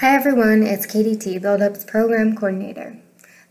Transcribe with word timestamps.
Hi 0.00 0.14
everyone, 0.14 0.62
it's 0.62 0.86
Katie 0.86 1.14
T, 1.14 1.36
Build 1.36 1.60
Up's 1.60 1.84
Program 1.84 2.34
Coordinator. 2.34 2.96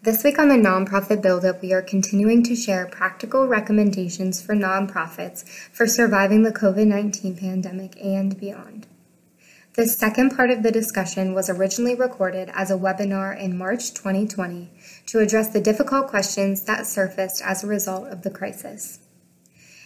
This 0.02 0.24
week 0.24 0.40
on 0.40 0.50
the 0.50 0.56
Nonprofit 0.56 1.22
Build 1.22 1.46
Up, 1.46 1.62
we 1.62 1.74
are 1.74 1.84
continuing 1.84 2.42
to 2.42 2.56
share 2.56 2.88
practical 2.88 3.46
recommendations 3.46 4.42
for 4.42 4.56
nonprofits 4.56 5.48
for 5.48 5.86
surviving 5.86 6.42
the 6.42 6.52
COVID 6.52 6.88
19 6.88 7.38
pandemic 7.38 8.04
and 8.04 8.40
beyond. 8.40 8.88
The 9.76 9.86
second 9.86 10.36
part 10.36 10.50
of 10.50 10.64
the 10.64 10.72
discussion 10.72 11.36
was 11.36 11.52
originally 11.52 11.94
recorded 11.94 12.50
as 12.56 12.72
a 12.72 12.80
webinar 12.80 13.40
in 13.40 13.56
March 13.56 13.94
2020 13.94 14.72
to 15.06 15.20
address 15.20 15.50
the 15.50 15.62
difficult 15.62 16.08
questions 16.08 16.64
that 16.64 16.88
surfaced 16.88 17.44
as 17.46 17.64
a 17.64 17.68
result 17.68 18.08
of 18.08 18.24
the 18.24 18.32
crisis. 18.32 18.98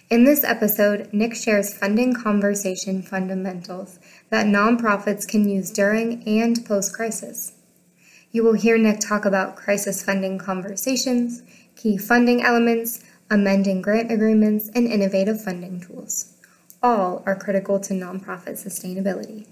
In 0.09 0.25
this 0.25 0.43
episode, 0.43 1.09
Nick 1.11 1.33
shares 1.33 1.73
funding 1.73 2.13
conversation 2.13 3.01
fundamentals 3.01 3.97
that 4.33 4.47
nonprofits 4.47 5.27
can 5.27 5.47
use 5.47 5.69
during 5.69 6.27
and 6.27 6.65
post 6.65 6.91
crisis. 6.91 7.51
You 8.31 8.43
will 8.43 8.53
hear 8.53 8.79
Nick 8.79 8.99
talk 8.99 9.25
about 9.25 9.55
crisis 9.55 10.03
funding 10.03 10.39
conversations, 10.39 11.43
key 11.75 11.97
funding 11.99 12.41
elements, 12.41 13.03
amending 13.29 13.83
grant 13.83 14.11
agreements, 14.11 14.71
and 14.73 14.87
innovative 14.87 15.39
funding 15.39 15.79
tools. 15.79 16.33
All 16.81 17.21
are 17.27 17.35
critical 17.35 17.79
to 17.81 17.93
nonprofit 17.93 18.53
sustainability. 18.53 19.45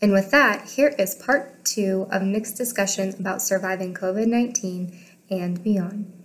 And 0.00 0.12
with 0.12 0.30
that, 0.30 0.68
here 0.68 0.94
is 1.00 1.16
part 1.16 1.64
two 1.64 2.06
of 2.12 2.22
Nick's 2.22 2.52
discussion 2.52 3.12
about 3.18 3.42
surviving 3.42 3.92
COVID 3.92 4.28
19 4.28 4.96
and 5.30 5.64
beyond. 5.64 6.15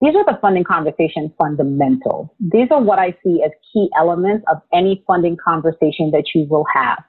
These 0.00 0.14
are 0.16 0.24
the 0.24 0.38
funding 0.40 0.64
conversation 0.64 1.32
fundamentals. 1.38 2.28
These 2.40 2.68
are 2.70 2.80
what 2.80 2.98
I 2.98 3.14
see 3.22 3.42
as 3.44 3.50
key 3.72 3.90
elements 3.98 4.44
of 4.50 4.58
any 4.72 5.04
funding 5.06 5.36
conversation 5.42 6.10
that 6.12 6.24
you 6.34 6.46
will 6.48 6.64
have. 6.74 7.02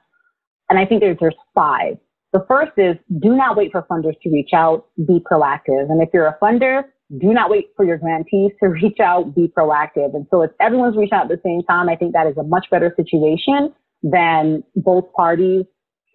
And 0.68 0.78
I 0.78 0.84
think 0.84 1.00
there's, 1.00 1.16
there's 1.18 1.36
five. 1.54 1.96
The 2.32 2.44
first 2.48 2.72
is 2.76 2.96
do 3.20 3.34
not 3.34 3.56
wait 3.56 3.72
for 3.72 3.82
funders 3.90 4.18
to 4.22 4.30
reach 4.30 4.50
out, 4.54 4.86
be 5.06 5.20
proactive. 5.20 5.90
And 5.90 6.02
if 6.02 6.10
you're 6.12 6.26
a 6.26 6.38
funder, 6.42 6.84
do 7.18 7.32
not 7.32 7.50
wait 7.50 7.68
for 7.76 7.84
your 7.84 7.98
grantees 7.98 8.52
to 8.62 8.68
reach 8.82 9.00
out, 9.00 9.34
be 9.34 9.48
proactive. 9.48 10.14
And 10.14 10.26
so 10.30 10.42
if 10.42 10.50
everyone's 10.60 10.96
reaching 10.96 11.14
out 11.14 11.30
at 11.30 11.36
the 11.36 11.40
same 11.44 11.62
time, 11.62 11.88
I 11.88 11.96
think 11.96 12.12
that 12.12 12.26
is 12.26 12.36
a 12.36 12.42
much 12.42 12.66
better 12.70 12.94
situation 12.96 13.72
than 14.02 14.62
both 14.76 15.12
parties 15.14 15.64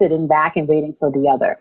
sitting 0.02 0.28
back 0.28 0.53
and 0.55 0.67
waiting 0.67 0.95
for 1.00 1.11
the 1.11 1.28
other. 1.28 1.58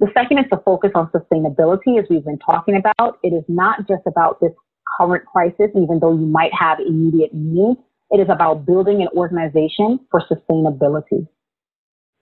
The 0.00 0.08
second 0.12 0.38
is 0.38 0.46
to 0.52 0.58
focus 0.64 0.90
on 0.94 1.10
sustainability, 1.10 1.98
as 1.98 2.06
we've 2.10 2.24
been 2.24 2.38
talking 2.38 2.76
about. 2.76 3.18
It 3.22 3.28
is 3.28 3.44
not 3.48 3.86
just 3.86 4.02
about 4.06 4.40
this 4.40 4.52
current 4.98 5.24
crisis, 5.26 5.70
even 5.74 5.98
though 6.00 6.12
you 6.12 6.26
might 6.26 6.52
have 6.52 6.78
immediate 6.80 7.32
needs. 7.32 7.78
It 8.10 8.20
is 8.20 8.28
about 8.28 8.66
building 8.66 9.02
an 9.02 9.08
organization 9.16 10.00
for 10.10 10.22
sustainability. 10.30 11.26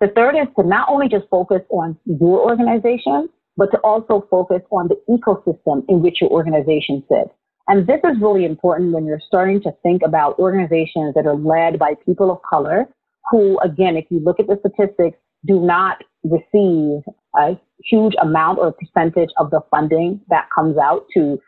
The 0.01 0.09
third 0.09 0.35
is 0.37 0.49
to 0.59 0.67
not 0.67 0.89
only 0.89 1.09
just 1.09 1.29
focus 1.31 1.63
on 1.71 1.97
your 2.05 2.41
organization, 2.41 3.29
but 3.57 3.71
to 3.71 3.79
also 3.79 4.27
focus 4.31 4.63
on 4.71 4.89
the 4.89 4.97
ecosystem 5.09 5.85
in 5.89 6.03
which 6.03 6.21
your 6.21 6.31
organization 6.31 7.05
sits. 7.09 7.31
And 7.69 7.87
this 7.87 8.01
is 8.05 8.21
really 8.21 8.45
important 8.45 8.93
when 8.93 9.07
you're 9.07 9.21
starting 9.27 9.63
to 9.63 9.73
think 9.83 10.03
about 10.05 10.39
organizations 10.39 11.15
that 11.15 11.27
are 11.27 11.37
led 11.37 11.79
by 11.79 11.95
people 12.05 12.31
of 12.31 12.39
color 12.43 12.89
who, 13.31 13.59
again, 13.61 13.97
if 13.97 14.07
you 14.11 14.21
look 14.21 14.41
at 14.41 14.47
the 14.49 14.59
statistics, 14.61 15.19
do 15.47 15.61
not 15.61 15.99
receive 16.25 17.03
a 17.37 17.59
huge 17.89 18.15
amount 18.21 18.59
or 18.59 18.73
percentage 18.73 19.31
of 19.39 19.51
the 19.51 19.61
funding 19.71 20.21
that 20.29 20.49
comes 20.55 20.77
out 20.79 21.07
to 21.15 21.39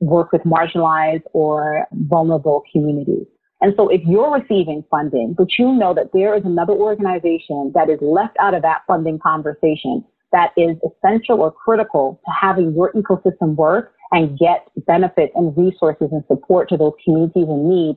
work 0.00 0.32
with 0.32 0.42
marginalized 0.42 1.22
or 1.32 1.86
vulnerable 1.92 2.62
communities. 2.72 3.26
And 3.60 3.72
so 3.76 3.88
if 3.88 4.02
you're 4.04 4.32
receiving 4.32 4.84
funding, 4.90 5.34
but 5.36 5.48
you 5.58 5.72
know 5.72 5.94
that 5.94 6.10
there 6.12 6.36
is 6.36 6.44
another 6.44 6.74
organization 6.74 7.72
that 7.74 7.88
is 7.88 7.98
left 8.02 8.36
out 8.38 8.54
of 8.54 8.62
that 8.62 8.82
funding 8.86 9.18
conversation 9.18 10.04
that 10.32 10.50
is 10.56 10.76
essential 10.84 11.40
or 11.40 11.52
critical 11.52 12.20
to 12.26 12.32
having 12.38 12.74
your 12.74 12.92
ecosystem 12.92 13.54
work 13.54 13.94
and 14.10 14.38
get 14.38 14.68
benefits 14.86 15.32
and 15.34 15.56
resources 15.56 16.08
and 16.10 16.24
support 16.28 16.68
to 16.68 16.76
those 16.76 16.92
communities 17.04 17.46
in 17.48 17.68
need, 17.68 17.96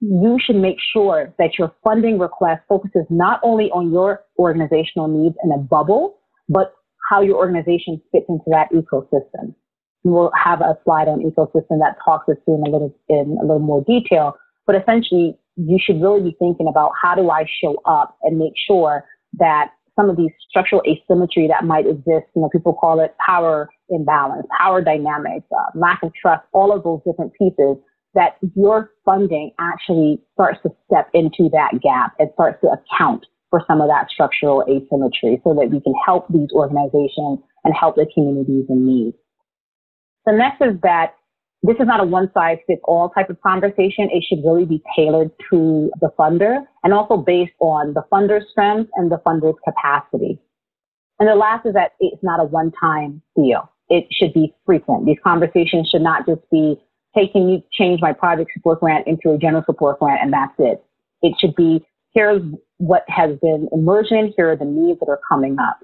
you 0.00 0.38
should 0.40 0.56
make 0.56 0.76
sure 0.92 1.34
that 1.38 1.58
your 1.58 1.72
funding 1.84 2.18
request 2.18 2.62
focuses 2.68 3.04
not 3.10 3.40
only 3.42 3.66
on 3.72 3.92
your 3.92 4.24
organizational 4.38 5.08
needs 5.08 5.34
in 5.42 5.50
a 5.52 5.58
bubble, 5.58 6.18
but 6.48 6.74
how 7.08 7.22
your 7.22 7.36
organization 7.36 8.00
fits 8.12 8.26
into 8.28 8.44
that 8.48 8.68
ecosystem. 8.72 9.54
We'll 10.04 10.32
have 10.42 10.60
a 10.60 10.78
slide 10.84 11.08
on 11.08 11.20
ecosystem 11.20 11.80
that 11.80 11.96
talks 12.04 12.28
us 12.28 12.36
through 12.44 12.56
in 12.56 12.66
a 12.68 12.70
little 12.70 12.94
in 13.08 13.38
a 13.40 13.44
little 13.44 13.58
more 13.58 13.82
detail. 13.84 14.36
But 14.66 14.76
essentially, 14.76 15.36
you 15.56 15.78
should 15.80 16.00
really 16.00 16.22
be 16.22 16.36
thinking 16.38 16.68
about 16.68 16.92
how 17.00 17.14
do 17.14 17.30
I 17.30 17.46
show 17.62 17.76
up 17.86 18.16
and 18.22 18.38
make 18.38 18.52
sure 18.68 19.04
that 19.38 19.70
some 19.96 20.10
of 20.10 20.16
these 20.16 20.30
structural 20.48 20.82
asymmetry 20.86 21.48
that 21.48 21.64
might 21.64 21.86
exist, 21.86 22.26
you 22.34 22.42
know, 22.42 22.50
people 22.50 22.74
call 22.74 23.00
it 23.00 23.14
power 23.24 23.68
imbalance, 23.88 24.46
power 24.56 24.82
dynamics, 24.82 25.46
uh, 25.50 25.70
lack 25.74 26.02
of 26.02 26.12
trust, 26.14 26.42
all 26.52 26.72
of 26.72 26.84
those 26.84 27.00
different 27.06 27.32
pieces, 27.32 27.76
that 28.14 28.36
your 28.54 28.90
funding 29.04 29.52
actually 29.58 30.20
starts 30.34 30.58
to 30.62 30.70
step 30.86 31.08
into 31.14 31.48
that 31.52 31.72
gap 31.82 32.14
and 32.18 32.30
starts 32.34 32.60
to 32.60 32.68
account 32.68 33.24
for 33.56 33.64
some 33.66 33.80
of 33.80 33.88
that 33.88 34.10
structural 34.10 34.62
asymmetry 34.68 35.40
so 35.42 35.54
that 35.54 35.70
we 35.70 35.80
can 35.80 35.94
help 36.04 36.28
these 36.28 36.50
organizations 36.52 37.38
and 37.64 37.72
help 37.72 37.96
the 37.96 38.06
communities 38.12 38.66
in 38.68 38.86
need. 38.86 39.14
The 40.26 40.32
next 40.32 40.60
is 40.60 40.78
that 40.82 41.14
this 41.62 41.76
is 41.80 41.86
not 41.86 42.00
a 42.00 42.04
one 42.04 42.30
size 42.34 42.58
fits 42.66 42.82
all 42.84 43.08
type 43.08 43.30
of 43.30 43.40
conversation. 43.40 44.10
It 44.12 44.24
should 44.28 44.44
really 44.44 44.66
be 44.66 44.82
tailored 44.94 45.30
to 45.50 45.90
the 46.02 46.10
funder 46.18 46.66
and 46.84 46.92
also 46.92 47.16
based 47.16 47.54
on 47.60 47.94
the 47.94 48.02
funder's 48.12 48.44
strengths 48.50 48.90
and 48.96 49.10
the 49.10 49.22
funder's 49.26 49.56
capacity. 49.64 50.38
And 51.18 51.26
the 51.26 51.34
last 51.34 51.64
is 51.64 51.72
that 51.72 51.92
it's 51.98 52.22
not 52.22 52.40
a 52.40 52.44
one 52.44 52.72
time 52.78 53.22
deal. 53.34 53.72
It 53.88 54.04
should 54.10 54.34
be 54.34 54.54
frequent. 54.66 55.06
These 55.06 55.16
conversations 55.24 55.88
should 55.88 56.02
not 56.02 56.26
just 56.26 56.42
be, 56.50 56.78
hey, 57.14 57.26
can 57.28 57.48
you 57.48 57.62
change 57.72 58.02
my 58.02 58.12
project 58.12 58.50
support 58.52 58.80
grant 58.80 59.06
into 59.06 59.30
a 59.30 59.38
general 59.38 59.62
support 59.64 59.98
grant 59.98 60.20
and 60.20 60.30
that's 60.30 60.52
it. 60.58 60.84
It 61.22 61.34
should 61.40 61.54
be, 61.54 61.86
here's 62.12 62.42
what 62.78 63.04
has 63.08 63.38
been 63.40 63.68
emergent, 63.72 64.34
here 64.36 64.50
are 64.50 64.56
the 64.56 64.64
needs 64.64 65.00
that 65.00 65.08
are 65.08 65.20
coming 65.28 65.58
up. 65.58 65.78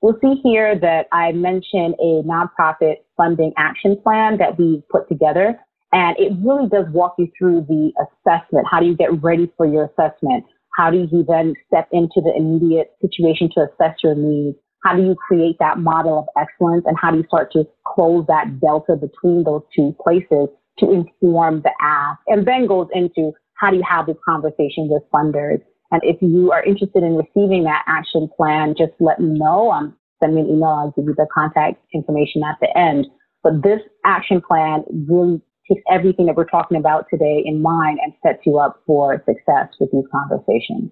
We'll 0.00 0.18
see 0.22 0.40
here 0.42 0.78
that 0.78 1.06
I 1.12 1.32
mentioned 1.32 1.94
a 1.98 2.22
nonprofit 2.24 2.96
funding 3.16 3.52
action 3.58 4.00
plan 4.02 4.38
that 4.38 4.58
we 4.58 4.82
put 4.90 5.08
together. 5.08 5.58
And 5.92 6.16
it 6.18 6.32
really 6.42 6.68
does 6.68 6.86
walk 6.92 7.16
you 7.18 7.28
through 7.36 7.66
the 7.68 7.92
assessment. 8.00 8.66
How 8.70 8.80
do 8.80 8.86
you 8.86 8.96
get 8.96 9.22
ready 9.22 9.52
for 9.56 9.66
your 9.66 9.84
assessment? 9.84 10.44
How 10.74 10.90
do 10.90 11.06
you 11.10 11.24
then 11.28 11.54
step 11.66 11.88
into 11.92 12.22
the 12.22 12.32
immediate 12.34 12.92
situation 13.02 13.50
to 13.54 13.66
assess 13.68 13.96
your 14.02 14.14
needs? 14.14 14.56
How 14.84 14.96
do 14.96 15.02
you 15.02 15.14
create 15.14 15.56
that 15.58 15.78
model 15.78 16.20
of 16.20 16.26
excellence? 16.40 16.84
And 16.86 16.96
how 16.98 17.10
do 17.10 17.18
you 17.18 17.24
start 17.26 17.52
to 17.52 17.64
close 17.86 18.24
that 18.28 18.60
delta 18.60 18.96
between 18.96 19.44
those 19.44 19.62
two 19.76 19.94
places 20.02 20.48
to 20.78 20.90
inform 20.90 21.60
the 21.60 21.72
ask? 21.82 22.20
And 22.28 22.46
then 22.46 22.66
goes 22.66 22.86
into 22.94 23.32
how 23.54 23.70
do 23.70 23.76
you 23.76 23.84
have 23.86 24.06
this 24.06 24.16
conversation 24.24 24.88
with 24.88 25.02
funders? 25.12 25.60
And 25.90 26.00
if 26.04 26.16
you 26.20 26.52
are 26.52 26.62
interested 26.62 27.02
in 27.02 27.16
receiving 27.16 27.64
that 27.64 27.82
action 27.86 28.28
plan, 28.36 28.74
just 28.78 28.92
let 29.00 29.20
me 29.20 29.38
know. 29.38 29.72
Um, 29.72 29.96
send 30.22 30.34
me 30.34 30.42
an 30.42 30.48
email. 30.48 30.68
I'll 30.68 30.92
give 30.96 31.04
you 31.06 31.14
the 31.16 31.26
contact 31.32 31.82
information 31.92 32.42
at 32.44 32.56
the 32.60 32.76
end. 32.78 33.06
But 33.42 33.62
this 33.62 33.80
action 34.04 34.40
plan 34.40 34.84
really 35.08 35.40
takes 35.68 35.82
everything 35.90 36.26
that 36.26 36.36
we're 36.36 36.44
talking 36.44 36.76
about 36.76 37.06
today 37.10 37.42
in 37.44 37.62
mind 37.62 37.98
and 38.02 38.12
sets 38.24 38.40
you 38.44 38.58
up 38.58 38.82
for 38.86 39.16
success 39.26 39.68
with 39.80 39.90
these 39.92 40.04
conversations. 40.12 40.90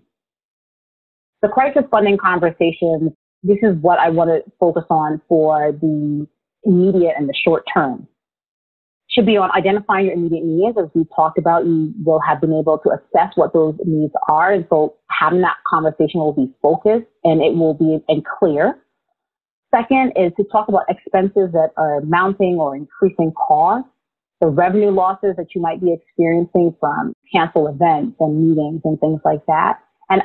The 1.42 1.48
crisis 1.48 1.84
funding 1.90 2.16
conversations, 2.16 3.12
this 3.42 3.58
is 3.62 3.76
what 3.80 4.00
I 4.00 4.10
want 4.10 4.30
to 4.30 4.50
focus 4.58 4.84
on 4.90 5.20
for 5.28 5.72
the 5.72 6.26
immediate 6.64 7.14
and 7.16 7.28
the 7.28 7.34
short 7.44 7.64
term 7.72 8.08
should 9.10 9.26
be 9.26 9.36
on 9.36 9.50
identifying 9.52 10.06
your 10.06 10.14
immediate 10.14 10.44
needs. 10.44 10.76
As 10.78 10.90
we 10.94 11.04
talked 11.16 11.38
about, 11.38 11.64
you 11.64 11.92
will 12.04 12.20
have 12.20 12.40
been 12.40 12.52
able 12.52 12.78
to 12.78 12.90
assess 12.90 13.32
what 13.36 13.52
those 13.52 13.74
needs 13.84 14.12
are. 14.28 14.52
And 14.52 14.66
so 14.68 14.96
having 15.10 15.40
that 15.40 15.56
conversation 15.68 16.20
will 16.20 16.34
be 16.34 16.52
focused 16.60 17.06
and 17.24 17.40
it 17.40 17.54
will 17.56 17.74
be 17.74 17.98
and 18.08 18.22
clear. 18.38 18.78
Second 19.74 20.12
is 20.16 20.32
to 20.36 20.44
talk 20.44 20.68
about 20.68 20.82
expenses 20.88 21.52
that 21.52 21.70
are 21.76 22.00
mounting 22.02 22.56
or 22.60 22.76
increasing 22.76 23.32
costs. 23.32 23.88
the 24.40 24.46
revenue 24.46 24.90
losses 24.90 25.34
that 25.36 25.54
you 25.54 25.60
might 25.60 25.80
be 25.80 25.92
experiencing 25.92 26.74
from 26.78 27.12
cancel 27.32 27.66
events 27.66 28.16
and 28.20 28.48
meetings 28.48 28.80
and 28.84 28.98
things 29.00 29.20
like 29.24 29.44
that. 29.46 29.80
And 30.10 30.22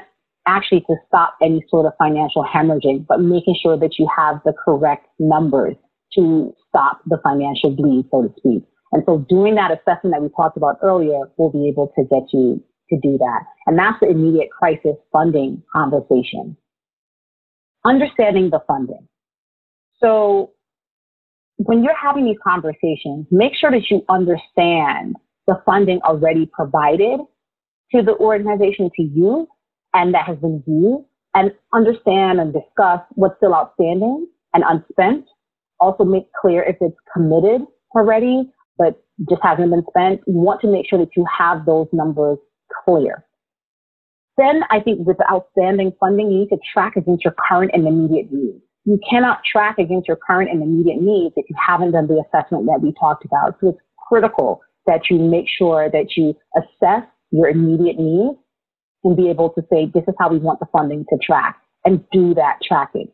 actually 0.48 0.82
to 0.82 0.96
stop 1.08 1.36
any 1.42 1.64
sort 1.70 1.86
of 1.86 1.94
financial 1.98 2.46
hemorrhaging, 2.46 3.06
but 3.08 3.22
making 3.22 3.56
sure 3.62 3.78
that 3.78 3.98
you 3.98 4.08
have 4.16 4.40
the 4.46 4.54
correct 4.54 5.08
numbers 5.20 5.76
to 6.16 6.54
stop 6.70 7.02
the 7.08 7.18
financial 7.24 7.72
bleed, 7.72 8.06
so 8.12 8.24
to 8.24 8.34
speak. 8.38 8.64
And 8.94 9.04
so 9.08 9.26
doing 9.28 9.56
that 9.56 9.72
assessment 9.72 10.14
that 10.14 10.22
we 10.22 10.30
talked 10.30 10.56
about 10.56 10.78
earlier 10.84 11.22
will 11.38 11.52
be 11.52 11.68
able 11.68 11.92
to 11.98 12.04
get 12.04 12.32
you 12.32 12.64
to 12.90 13.00
do 13.02 13.18
that. 13.18 13.40
And 13.66 13.78
that's 13.78 14.00
the 14.00 14.08
immediate 14.08 14.50
crisis 14.52 14.96
funding 15.12 15.64
conversation. 15.74 16.56
Understanding 17.84 18.52
the 18.52 18.60
funding. 18.68 19.08
So 20.00 20.52
when 21.58 21.84
you're 21.84 21.96
having 21.96 22.26
these 22.26 22.38
conversations, 22.44 23.26
make 23.32 23.54
sure 23.56 23.72
that 23.72 23.90
you 23.90 24.04
understand 24.10 25.16
the 25.48 25.62
funding 25.66 26.00
already 26.04 26.50
provided 26.54 27.20
to 27.94 28.02
the 28.04 28.16
organization 28.18 28.92
to 28.96 29.02
use 29.02 29.48
and 29.94 30.14
that 30.14 30.26
has 30.28 30.38
been 30.38 30.64
used 30.68 31.06
and 31.34 31.52
understand 31.74 32.40
and 32.40 32.54
discuss 32.54 33.02
what's 33.12 33.38
still 33.38 33.56
outstanding 33.56 34.28
and 34.54 34.64
unspent. 34.68 35.26
Also 35.80 36.04
make 36.04 36.26
clear 36.40 36.64
if 36.64 36.78
it's 36.80 36.98
committed 37.12 37.62
already, 37.96 38.52
but 38.78 39.04
just 39.30 39.42
hasn't 39.44 39.70
been 39.70 39.84
spent. 39.90 40.22
You 40.28 40.40
want 40.40 40.62
to 40.62 40.68
make 40.68 40.90
sure 40.90 41.00
that 41.00 41.16
you 41.16 41.26
have 41.38 41.66
those 41.66 41.88
numbers 41.94 42.38
clear. 42.86 43.26
Then 44.38 44.64
I 44.72 44.80
think 44.80 45.06
with 45.06 45.18
outstanding 45.32 45.92
funding, 46.00 46.32
you 46.32 46.40
need 46.40 46.50
to 46.50 46.58
track 46.74 46.96
against 46.96 47.24
your 47.24 47.36
current 47.48 47.72
and 47.74 47.88
immediate 47.88 48.32
needs. 48.32 48.64
You 48.86 49.00
cannot 49.10 49.42
track 49.50 49.78
against 49.78 50.08
your 50.08 50.18
current 50.18 50.50
and 50.50 50.62
immediate 50.62 51.02
needs 51.02 51.34
if 51.38 51.46
you 51.50 51.56
haven't 51.56 51.92
done 51.92 52.08
the 52.08 52.24
assessment 52.28 52.66
that 52.66 52.80
we 52.82 52.94
talked 53.00 53.26
about. 53.26 53.58
So 53.62 53.70
it's 53.70 53.80
critical 54.10 54.62
that 54.88 55.10
you 55.10 55.20
make 55.20 55.46
sure 55.48 55.90
that 55.90 56.18
you 56.18 56.36
assess 56.58 57.04
your 57.32 57.48
immediate 57.48 57.98
needs 57.98 58.38
and 59.04 59.16
be 59.16 59.30
able 59.30 59.50
to 59.52 59.62
say, 59.72 59.90
this 59.94 60.04
is 60.08 60.16
how 60.20 60.30
we 60.30 60.40
want 60.40 60.60
the 60.60 60.66
funding 60.72 61.06
to 61.10 61.18
track 61.24 61.58
and 61.86 62.04
do 62.12 62.34
that 62.34 62.60
tracking. 62.68 63.08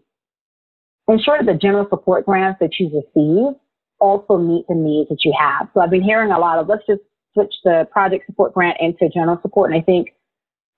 Ensure 1.08 1.38
that 1.40 1.46
the 1.46 1.58
general 1.58 1.88
support 1.90 2.26
grants 2.26 2.60
that 2.60 2.80
you 2.80 2.88
receive 2.88 3.56
also 4.00 4.38
meet 4.38 4.66
the 4.68 4.76
needs 4.76 5.10
that 5.10 5.20
you 5.24 5.34
have. 5.40 5.70
So 5.74 5.82
I've 5.82 5.90
been 5.90 6.04
hearing 6.04 6.32
a 6.32 6.40
lot 6.40 6.60
of 6.60 6.68
let's 6.68 6.86
just 6.88 7.02
switch 7.34 7.54
the 7.64 7.88
project 7.92 8.26
support 8.26 8.54
grant 8.54 8.78
into 8.80 9.10
general 9.10 9.40
support. 9.42 9.72
And 9.72 9.80
I 9.80 9.84
think 9.84 10.10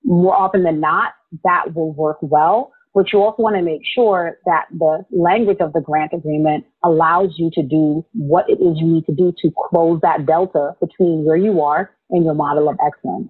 more 0.04 0.36
often 0.36 0.64
than 0.64 0.80
not, 0.80 1.14
that 1.44 1.74
will 1.74 1.94
work 1.94 2.18
well. 2.22 2.72
But 2.94 3.14
you 3.14 3.22
also 3.22 3.42
want 3.42 3.56
to 3.56 3.62
make 3.62 3.82
sure 3.96 4.38
that 4.46 4.66
the 4.78 5.06
language 5.12 5.60
of 5.62 5.72
the 5.72 5.80
grant 5.80 6.12
agreement 6.14 6.66
allows 6.84 7.36
you 7.38 7.50
to 7.54 7.64
do 7.64 8.06
what 8.12 8.50
it 8.50 8.60
is 8.62 8.78
you 8.80 8.86
need 8.86 9.06
to 9.06 9.16
do 9.16 9.34
to 9.42 9.52
close 9.70 10.02
that 10.02 10.26
delta 10.26 10.76
between 10.82 11.24
where 11.24 11.38
you 11.38 11.62
are 11.62 11.92
and 12.10 12.26
your 12.26 12.34
model 12.34 12.68
of 12.68 12.78
excellence 12.86 13.30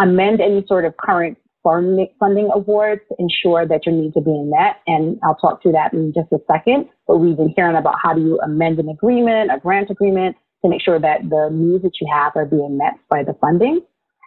amend 0.00 0.40
any 0.40 0.64
sort 0.66 0.84
of 0.84 0.96
current 0.96 1.38
funding 1.62 2.50
awards 2.52 3.02
to 3.08 3.16
ensure 3.18 3.66
that 3.66 3.86
your 3.86 3.94
needs 3.94 4.16
are 4.16 4.22
being 4.22 4.50
met. 4.50 4.76
And 4.86 5.18
I'll 5.22 5.36
talk 5.36 5.62
to 5.62 5.72
that 5.72 5.92
in 5.92 6.12
just 6.14 6.32
a 6.32 6.38
second. 6.50 6.88
But 7.06 7.18
we've 7.18 7.36
been 7.36 7.52
hearing 7.56 7.76
about 7.76 7.96
how 8.02 8.14
do 8.14 8.20
you 8.20 8.40
amend 8.40 8.78
an 8.78 8.88
agreement, 8.88 9.50
a 9.52 9.58
grant 9.58 9.90
agreement, 9.90 10.36
to 10.62 10.70
make 10.70 10.82
sure 10.82 10.98
that 10.98 11.28
the 11.28 11.48
needs 11.52 11.82
that 11.82 12.00
you 12.00 12.08
have 12.12 12.32
are 12.36 12.44
being 12.44 12.76
met 12.76 12.94
by 13.08 13.22
the 13.22 13.34
funding. 13.40 13.80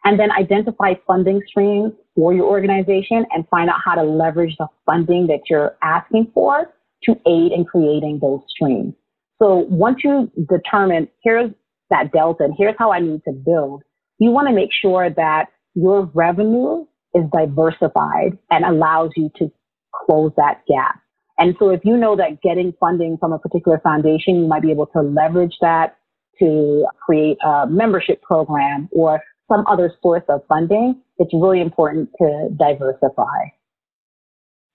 And 0.05 0.19
then 0.19 0.31
identify 0.31 0.95
funding 1.07 1.41
streams 1.47 1.93
for 2.15 2.33
your 2.33 2.45
organization 2.45 3.25
and 3.31 3.47
find 3.49 3.69
out 3.69 3.79
how 3.83 3.95
to 3.95 4.03
leverage 4.03 4.55
the 4.59 4.67
funding 4.85 5.27
that 5.27 5.41
you're 5.49 5.77
asking 5.81 6.31
for 6.33 6.73
to 7.03 7.11
aid 7.25 7.51
in 7.51 7.63
creating 7.65 8.19
those 8.21 8.41
streams. 8.49 8.93
So 9.41 9.65
once 9.69 10.03
you 10.03 10.31
determine 10.49 11.07
here's 11.23 11.51
that 11.89 12.11
delta 12.11 12.45
and 12.45 12.53
here's 12.57 12.75
how 12.77 12.91
I 12.91 12.99
need 12.99 13.23
to 13.25 13.31
build, 13.31 13.83
you 14.19 14.31
want 14.31 14.47
to 14.47 14.53
make 14.53 14.69
sure 14.73 15.09
that 15.09 15.45
your 15.73 16.09
revenue 16.13 16.85
is 17.13 17.23
diversified 17.31 18.37
and 18.49 18.65
allows 18.65 19.11
you 19.15 19.29
to 19.37 19.51
close 19.93 20.31
that 20.37 20.61
gap. 20.67 20.99
And 21.37 21.55
so 21.59 21.69
if 21.69 21.81
you 21.83 21.97
know 21.97 22.15
that 22.15 22.41
getting 22.41 22.73
funding 22.79 23.17
from 23.17 23.33
a 23.33 23.39
particular 23.39 23.79
foundation, 23.79 24.35
you 24.35 24.47
might 24.47 24.61
be 24.61 24.71
able 24.71 24.87
to 24.87 25.01
leverage 25.01 25.55
that 25.61 25.97
to 26.39 26.85
create 27.05 27.37
a 27.43 27.65
membership 27.67 28.21
program 28.21 28.89
or 28.91 29.21
some 29.51 29.65
other 29.67 29.93
source 30.01 30.23
of 30.29 30.41
funding, 30.47 31.01
it's 31.17 31.33
really 31.33 31.61
important 31.61 32.09
to 32.19 32.49
diversify. 32.57 33.49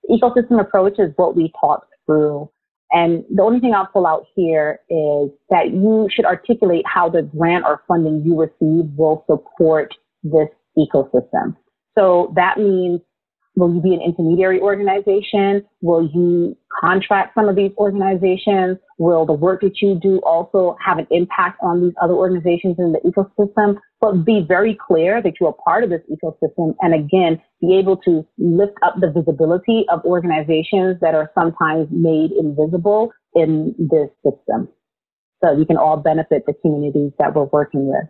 The 0.05 0.19
ecosystem 0.19 0.61
approach 0.61 0.99
is 0.99 1.13
what 1.17 1.37
we 1.37 1.53
talked 1.61 1.93
through. 2.07 2.51
And 2.91 3.25
the 3.35 3.43
only 3.43 3.61
thing 3.61 3.75
I'll 3.75 3.87
pull 3.87 4.07
out 4.07 4.27
here 4.35 4.81
is 4.89 5.31
that 5.51 5.71
you 5.73 6.09
should 6.11 6.25
articulate 6.25 6.85
how 6.87 7.09
the 7.09 7.23
grant 7.23 7.65
or 7.65 7.83
funding 7.87 8.23
you 8.25 8.41
receive 8.41 8.91
will 8.97 9.25
support 9.27 9.95
this 10.23 10.49
ecosystem. 10.77 11.57
So 11.99 12.33
that 12.37 12.59
means 12.59 13.01
will 13.57 13.75
you 13.75 13.81
be 13.81 13.93
an 13.93 14.01
intermediary 14.01 14.61
organization? 14.61 15.65
Will 15.83 16.09
you 16.15 16.57
contract 16.81 17.35
some 17.35 17.49
of 17.49 17.57
these 17.57 17.73
organizations? 17.77 18.79
Will 18.99 19.27
the 19.27 19.33
work 19.33 19.63
that 19.63 19.83
you 19.83 19.99
do 20.01 20.21
also 20.21 20.77
have 20.85 20.99
an 20.99 21.09
impact 21.11 21.59
on 21.61 21.83
these 21.83 21.93
other 22.01 22.15
organizations 22.15 22.77
in 22.79 22.93
the 22.93 23.01
ecosystem? 23.01 23.79
But 24.01 24.25
be 24.25 24.45
very 24.47 24.79
clear 24.87 25.21
that 25.21 25.35
you 25.41 25.49
are 25.49 25.55
part 25.65 25.83
of 25.83 25.91
this 25.91 26.03
ecosystem 26.09 26.77
and 26.81 26.95
again, 26.95 27.43
be 27.61 27.77
able 27.77 27.97
to 27.99 28.25
lift 28.39 28.75
up 28.85 28.95
the 29.01 29.11
visibility 29.11 29.85
of 29.91 30.05
organizations 30.05 30.99
that 31.01 31.17
are 31.17 31.33
sometimes 31.35 31.89
made 31.91 32.31
invisible 32.31 33.11
in 33.35 33.75
this 33.77 34.09
system. 34.23 34.69
So 35.43 35.55
we 35.55 35.67
can 35.67 35.77
all 35.77 35.97
benefit 35.97 36.45
the 36.47 36.55
communities 36.63 37.13
that 37.19 37.35
we're 37.35 37.45
working 37.45 37.89
with. 37.89 38.09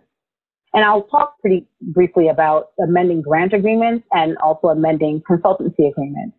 And 0.74 0.84
I'll 0.84 1.04
talk 1.04 1.38
pretty 1.40 1.66
briefly 1.80 2.28
about 2.28 2.68
amending 2.78 3.22
grant 3.22 3.52
agreements 3.52 4.06
and 4.12 4.36
also 4.38 4.68
amending 4.68 5.22
consultancy 5.28 5.88
agreements. 5.88 6.36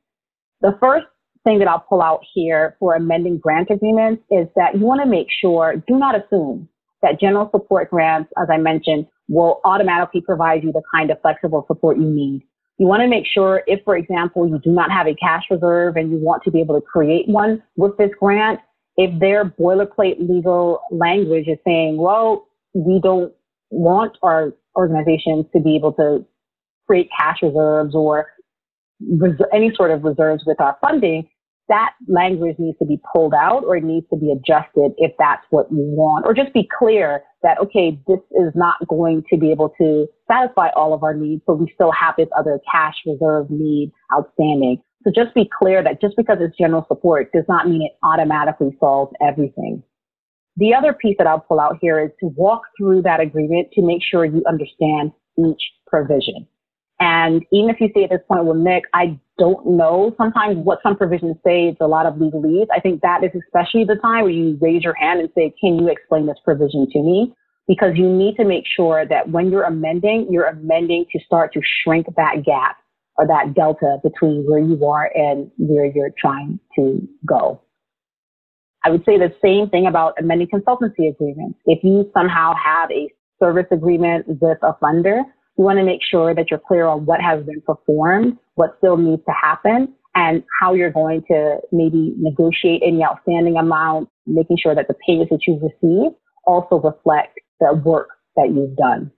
The 0.61 0.77
first 0.79 1.07
thing 1.43 1.59
that 1.59 1.67
I'll 1.67 1.85
pull 1.87 2.01
out 2.01 2.21
here 2.33 2.75
for 2.79 2.95
amending 2.95 3.39
grant 3.39 3.69
agreements 3.71 4.23
is 4.29 4.47
that 4.55 4.75
you 4.75 4.85
want 4.85 5.01
to 5.01 5.07
make 5.07 5.27
sure, 5.31 5.83
do 5.87 5.97
not 5.97 6.15
assume 6.15 6.69
that 7.01 7.19
general 7.19 7.49
support 7.51 7.89
grants, 7.89 8.31
as 8.37 8.49
I 8.51 8.57
mentioned, 8.57 9.07
will 9.29 9.61
automatically 9.63 10.21
provide 10.21 10.63
you 10.63 10.71
the 10.71 10.81
kind 10.93 11.09
of 11.11 11.21
flexible 11.21 11.65
support 11.67 11.97
you 11.97 12.05
need. 12.05 12.43
You 12.77 12.87
want 12.87 13.01
to 13.01 13.07
make 13.07 13.25
sure 13.25 13.63
if, 13.67 13.83
for 13.83 13.95
example, 13.95 14.47
you 14.47 14.59
do 14.63 14.71
not 14.71 14.91
have 14.91 15.07
a 15.07 15.15
cash 15.15 15.43
reserve 15.49 15.95
and 15.95 16.11
you 16.11 16.17
want 16.17 16.43
to 16.43 16.51
be 16.51 16.59
able 16.61 16.79
to 16.79 16.85
create 16.85 17.27
one 17.27 17.63
with 17.77 17.97
this 17.97 18.11
grant, 18.19 18.59
if 18.97 19.17
their 19.19 19.45
boilerplate 19.45 20.19
legal 20.19 20.81
language 20.91 21.47
is 21.47 21.57
saying, 21.65 21.97
well, 21.97 22.47
we 22.73 22.99
don't 23.01 23.33
want 23.69 24.17
our 24.23 24.53
organizations 24.75 25.45
to 25.53 25.61
be 25.61 25.75
able 25.75 25.93
to 25.93 26.25
create 26.87 27.09
cash 27.17 27.37
reserves 27.41 27.93
or 27.93 28.27
res- 28.99 29.39
any 29.53 29.73
sort 29.75 29.91
of 29.91 30.03
reserves 30.03 30.43
with 30.45 30.59
our 30.59 30.77
funding, 30.81 31.27
that 31.67 31.93
language 32.07 32.55
needs 32.57 32.77
to 32.79 32.85
be 32.85 32.99
pulled 33.13 33.33
out 33.33 33.63
or 33.63 33.77
it 33.77 33.83
needs 33.83 34.05
to 34.09 34.17
be 34.17 34.31
adjusted 34.31 34.91
if 34.97 35.11
that's 35.19 35.45
what 35.51 35.67
you 35.71 35.77
want, 35.77 36.25
or 36.25 36.33
just 36.33 36.51
be 36.51 36.67
clear 36.77 37.21
that, 37.43 37.59
okay, 37.59 37.97
this 38.07 38.19
is 38.31 38.51
not 38.55 38.75
going 38.87 39.23
to 39.31 39.37
be 39.37 39.51
able 39.51 39.69
to 39.79 40.07
satisfy 40.27 40.69
all 40.75 40.93
of 40.93 41.03
our 41.03 41.13
needs, 41.13 41.43
but 41.45 41.55
we 41.55 41.71
still 41.75 41.91
have 41.91 42.15
this 42.17 42.27
other 42.37 42.59
cash 42.71 42.95
reserve 43.05 43.51
need 43.51 43.91
outstanding. 44.17 44.81
So 45.03 45.11
just 45.15 45.33
be 45.35 45.49
clear 45.61 45.83
that 45.83 46.01
just 46.01 46.17
because 46.17 46.39
it's 46.41 46.57
general 46.57 46.85
support 46.87 47.31
does 47.31 47.45
not 47.47 47.69
mean 47.69 47.83
it 47.83 47.91
automatically 48.03 48.75
solves 48.79 49.13
everything. 49.21 49.83
The 50.59 50.73
other 50.73 50.91
piece 50.91 51.15
that 51.17 51.25
I'll 51.25 51.39
pull 51.39 51.61
out 51.61 51.77
here 51.79 52.01
is 52.01 52.11
to 52.19 52.27
walk 52.35 52.63
through 52.77 53.03
that 53.03 53.21
agreement 53.21 53.69
to 53.73 53.81
make 53.81 54.01
sure 54.03 54.25
you 54.25 54.43
understand 54.45 55.13
each 55.37 55.61
provision. 55.87 56.45
And 56.99 57.43
even 57.53 57.69
if 57.69 57.79
you 57.79 57.87
say 57.95 58.03
at 58.03 58.09
this 58.09 58.19
point, 58.27 58.43
well, 58.43 58.55
Nick, 58.55 58.83
I 58.93 59.17
don't 59.37 59.65
know 59.65 60.13
sometimes 60.17 60.57
what 60.57 60.79
some 60.83 60.97
provisions 60.97 61.37
say. 61.45 61.69
It's 61.69 61.79
a 61.79 61.87
lot 61.87 62.05
of 62.05 62.15
legalese. 62.15 62.67
I 62.75 62.81
think 62.81 62.99
that 63.03 63.23
is 63.23 63.31
especially 63.41 63.85
the 63.85 63.95
time 64.01 64.23
where 64.23 64.33
you 64.33 64.57
raise 64.59 64.83
your 64.83 64.95
hand 64.95 65.21
and 65.21 65.29
say, 65.33 65.53
can 65.61 65.79
you 65.79 65.87
explain 65.87 66.25
this 66.25 66.35
provision 66.43 66.87
to 66.91 66.99
me? 66.99 67.33
Because 67.65 67.93
you 67.95 68.09
need 68.09 68.35
to 68.35 68.43
make 68.43 68.65
sure 68.67 69.05
that 69.05 69.29
when 69.29 69.49
you're 69.51 69.63
amending, 69.63 70.27
you're 70.29 70.47
amending 70.47 71.05
to 71.13 71.19
start 71.25 71.53
to 71.53 71.61
shrink 71.63 72.07
that 72.17 72.43
gap 72.45 72.75
or 73.17 73.25
that 73.27 73.53
delta 73.55 73.99
between 74.03 74.43
where 74.45 74.59
you 74.59 74.85
are 74.85 75.09
and 75.15 75.49
where 75.57 75.85
you're 75.85 76.11
trying 76.19 76.59
to 76.75 77.07
go. 77.25 77.61
I 78.83 78.91
would 78.91 79.03
say 79.05 79.17
the 79.17 79.33
same 79.43 79.69
thing 79.69 79.87
about 79.87 80.13
amending 80.19 80.47
consultancy 80.47 81.09
agreements. 81.09 81.59
If 81.65 81.83
you 81.83 82.09
somehow 82.13 82.53
have 82.63 82.89
a 82.91 83.09
service 83.39 83.67
agreement 83.71 84.27
with 84.27 84.57
a 84.61 84.73
funder, 84.81 85.23
you 85.57 85.63
want 85.63 85.79
to 85.79 85.83
make 85.83 86.01
sure 86.01 86.33
that 86.33 86.49
you're 86.49 86.61
clear 86.65 86.85
on 86.85 87.05
what 87.05 87.21
has 87.21 87.43
been 87.43 87.61
performed, 87.61 88.37
what 88.55 88.75
still 88.77 88.95
needs 88.95 89.21
to 89.25 89.33
happen, 89.33 89.93
and 90.15 90.43
how 90.59 90.73
you're 90.73 90.91
going 90.91 91.23
to 91.29 91.57
maybe 91.71 92.13
negotiate 92.17 92.81
any 92.85 93.03
outstanding 93.03 93.57
amount, 93.57 94.09
making 94.25 94.57
sure 94.57 94.73
that 94.73 94.87
the 94.87 94.95
payments 95.05 95.29
that 95.31 95.41
you've 95.45 95.61
received 95.61 96.15
also 96.45 96.79
reflect 96.79 97.39
the 97.59 97.73
work 97.85 98.09
that 98.35 98.51
you've 98.53 98.75
done. 98.75 99.11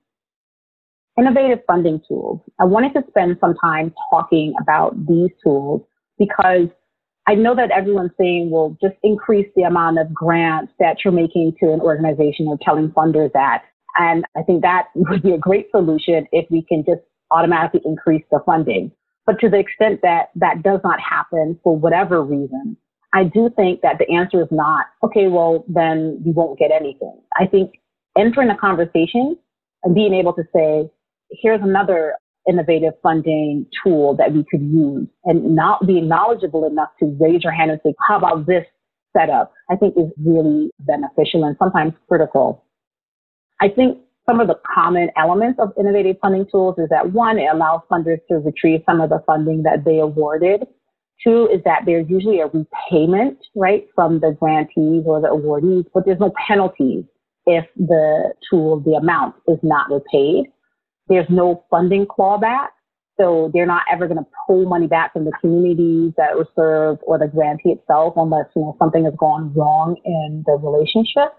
Innovative 1.18 1.60
funding 1.68 2.02
tools. 2.08 2.42
I 2.60 2.66
wanted 2.66 2.94
to 2.94 3.04
spend 3.10 3.38
some 3.40 3.56
time 3.56 3.94
talking 4.10 4.54
about 4.60 4.96
these 5.08 5.30
tools 5.44 5.82
because 6.18 6.68
I 7.28 7.36
know 7.36 7.56
that 7.56 7.72
everyone's 7.72 8.12
saying, 8.20 8.50
well, 8.50 8.78
just 8.82 8.96
increase 9.04 9.48
the 9.56 9.64
amount 9.64 10.00
of 10.00 10.14
grants 10.14 10.74
that 10.80 10.98
you're 11.04 11.14
making 11.14 11.54
to 11.60 11.72
an 11.72 11.80
organization 11.80 12.48
or 12.48 12.58
telling 12.62 12.90
funders 12.90 13.32
that. 13.34 13.64
And 14.00 14.26
I 14.36 14.42
think 14.42 14.62
that 14.64 14.88
would 14.96 15.22
be 15.22 15.34
a 15.34 15.38
great 15.38 15.70
solution 15.72 16.28
if 16.32 16.50
we 16.50 16.64
can 16.68 16.84
just 16.86 17.02
automatically 17.30 17.82
increase 17.86 18.24
the 18.32 18.40
funding. 18.46 18.92
But 19.26 19.40
to 19.40 19.50
the 19.50 19.60
extent 19.60 20.02
that 20.02 20.30
that 20.36 20.64
does 20.64 20.80
not 20.84 21.00
happen 21.00 21.60
for 21.64 21.78
whatever 21.78 22.24
reason, 22.24 22.76
I 23.14 23.26
do 23.26 23.50
think 23.56 23.82
that 23.82 23.98
the 24.00 24.10
answer 24.14 24.42
is 24.42 24.48
not, 24.52 24.86
okay, 25.04 25.28
well, 25.28 25.66
then 25.68 26.22
you 26.26 26.32
won't 26.32 26.58
get 26.58 26.72
anything. 26.72 27.22
I 27.38 27.46
think 27.46 27.74
entering 28.18 28.50
a 28.50 28.58
conversation 28.58 29.38
and 29.84 29.94
being 29.94 30.14
able 30.14 30.34
to 30.34 30.44
say, 30.56 30.90
here's 31.30 31.62
another 31.62 32.16
innovative 32.50 32.94
funding 33.04 33.66
tool 33.84 34.16
that 34.16 34.34
we 34.34 34.44
could 34.50 34.62
use 34.62 35.08
and 35.26 35.56
not 35.56 35.86
being 35.86 36.08
knowledgeable 36.08 36.66
enough 36.66 36.90
to 37.00 37.16
raise 37.20 37.44
your 37.44 37.54
hand 37.54 37.72
and 37.72 37.80
say, 37.84 37.94
how 38.08 38.18
about 38.18 38.46
this 38.48 38.66
setup? 39.16 39.54
I 39.70 39.76
think 39.76 39.96
is 39.98 40.12
really 40.24 40.72
beneficial 40.80 41.44
and 41.44 41.56
sometimes 41.60 41.94
critical. 42.08 42.66
I 43.62 43.70
think 43.70 44.00
some 44.28 44.40
of 44.40 44.48
the 44.48 44.60
common 44.74 45.10
elements 45.18 45.60
of 45.62 45.74
innovative 45.80 46.18
funding 46.22 46.46
tools 46.52 46.76
is 46.78 46.90
that 46.90 47.12
one, 47.12 47.38
it 47.38 47.48
allows 47.52 47.82
funders 47.92 48.20
to 48.30 48.38
retrieve 48.38 48.82
some 48.86 49.02
of 49.02 49.10
the 49.10 49.22
funding 49.26 49.64
that 49.64 49.84
they 49.86 50.00
awarded. 50.00 50.64
Two 51.24 51.48
is 51.54 51.62
that 51.66 51.84
there's 51.86 52.10
usually 52.10 52.40
a 52.40 52.48
repayment, 52.48 53.38
right, 53.56 53.88
from 53.94 54.20
the 54.20 54.36
grantees 54.40 55.04
or 55.06 55.22
the 55.22 55.28
awardees, 55.28 55.86
but 55.94 56.06
there's 56.06 56.20
no 56.20 56.34
penalties 56.48 57.04
if 57.46 57.66
the 57.76 58.34
tool, 58.50 58.80
the 58.80 58.94
amount 58.94 59.36
is 59.48 59.58
not 59.62 59.92
repaid. 59.92 60.46
There's 61.12 61.30
no 61.30 61.66
funding 61.70 62.06
clawback. 62.06 62.70
So 63.20 63.52
they're 63.54 63.68
not 63.68 63.84
ever 63.92 64.08
going 64.08 64.18
to 64.18 64.30
pull 64.48 64.66
money 64.66 64.88
back 64.88 65.12
from 65.12 65.26
the 65.26 65.34
communities 65.42 66.14
that 66.16 66.38
were 66.38 66.48
served 66.56 67.02
or 67.06 67.20
the 67.20 67.28
grantee 67.28 67.72
itself 67.72 68.14
unless, 68.16 68.46
you 68.56 68.62
know, 68.62 68.78
something 68.80 69.04
has 69.04 69.14
gone 69.20 69.54
wrong 69.54 69.98
in 70.06 70.44
the 70.48 70.54
relationship. 70.54 71.36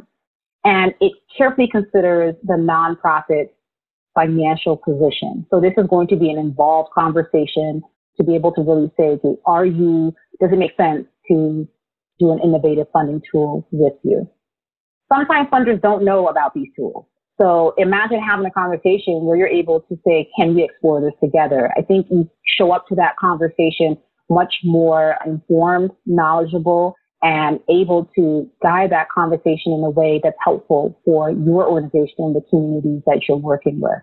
And 0.63 0.93
it 1.01 1.13
carefully 1.37 1.69
considers 1.73 2.35
the 2.45 2.55
nonprofit 2.55 3.49
financial 4.15 4.77
position. 4.77 5.47
So 5.51 5.59
this 5.59 5.73
is 5.79 5.87
going 5.89 6.09
to 6.09 6.17
be 6.17 6.31
an 6.31 6.39
involved 6.39 6.91
conversation 6.95 7.83
to 8.19 8.25
be 8.25 8.35
able 8.35 8.53
to 8.53 8.61
really 8.61 8.93
say, 8.99 9.05
okay, 9.05 9.41
are 9.47 9.65
you, 9.65 10.15
does 10.39 10.51
it 10.53 10.59
make 10.59 10.77
sense 10.77 11.07
to 11.29 11.67
do 12.21 12.31
an 12.31 12.41
innovative 12.45 12.89
funding 12.93 13.23
tool 13.33 13.67
with 13.73 13.95
you? 14.05 14.29
Sometimes 15.11 15.49
funders 15.49 15.81
don't 15.81 16.05
know 16.05 16.29
about 16.29 16.53
these 16.55 16.69
tools. 16.77 17.07
So 17.43 17.75
imagine 17.77 18.21
having 18.21 18.47
a 18.47 18.53
conversation 18.53 19.25
where 19.25 19.37
you're 19.37 19.49
able 19.49 19.81
to 19.81 19.99
say, 20.07 20.31
can 20.39 20.55
we 20.55 20.63
explore 20.63 21.01
this 21.01 21.15
together? 21.21 21.73
I 21.77 21.83
think 21.83 22.07
you 22.09 22.31
show 22.57 22.71
up 22.71 22.87
to 22.87 22.95
that 22.95 23.17
conversation 23.17 23.99
much 24.31 24.55
more 24.63 25.17
informed, 25.27 25.91
knowledgeable, 26.07 26.95
and 27.21 27.59
able 27.69 28.09
to 28.15 28.49
guide 28.63 28.93
that 28.93 29.09
conversation 29.11 29.73
in 29.73 29.83
a 29.83 29.91
way 29.91 30.21
that's 30.23 30.37
helpful 30.43 31.01
for 31.05 31.31
your 31.31 31.69
organization 31.69 32.15
and 32.19 32.37
the 32.37 32.43
communities 32.49 33.03
that 33.07 33.23
you're 33.29 33.37
working 33.37 33.81
with. 33.81 33.99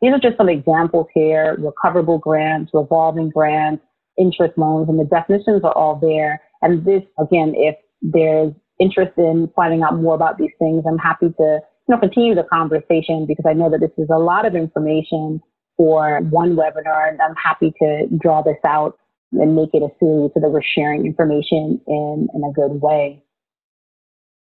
These 0.00 0.12
are 0.14 0.18
just 0.18 0.38
some 0.38 0.48
examples 0.48 1.08
here, 1.12 1.58
recoverable 1.58 2.18
grants, 2.18 2.70
revolving 2.72 3.28
grants, 3.28 3.84
interest 4.18 4.56
loans, 4.56 4.88
and 4.88 4.98
the 4.98 5.04
definitions 5.04 5.62
are 5.62 5.76
all 5.76 5.98
there. 6.00 6.40
And 6.62 6.86
this, 6.86 7.02
again, 7.18 7.52
if 7.54 7.76
there's 8.00 8.54
interest 8.78 9.12
in 9.18 9.50
finding 9.54 9.82
out 9.82 10.00
more 10.00 10.14
about 10.14 10.38
these 10.38 10.52
things, 10.58 10.84
I'm 10.88 10.96
happy 10.96 11.34
to 11.36 11.60
know, 11.90 11.98
continue 11.98 12.34
the 12.34 12.44
conversation 12.44 13.26
because 13.26 13.44
I 13.48 13.52
know 13.52 13.70
that 13.70 13.80
this 13.80 13.90
is 13.98 14.08
a 14.12 14.18
lot 14.18 14.46
of 14.46 14.54
information 14.54 15.40
for 15.76 16.20
one 16.30 16.56
webinar, 16.56 17.08
and 17.08 17.20
I'm 17.20 17.34
happy 17.36 17.72
to 17.82 18.06
draw 18.18 18.42
this 18.42 18.58
out 18.66 18.98
and 19.32 19.56
make 19.56 19.70
it 19.72 19.82
a 19.82 19.88
series 19.98 20.30
so 20.34 20.40
that 20.40 20.50
we're 20.50 20.62
sharing 20.62 21.06
information 21.06 21.80
in, 21.86 22.28
in 22.34 22.44
a 22.44 22.52
good 22.52 22.80
way. 22.80 23.22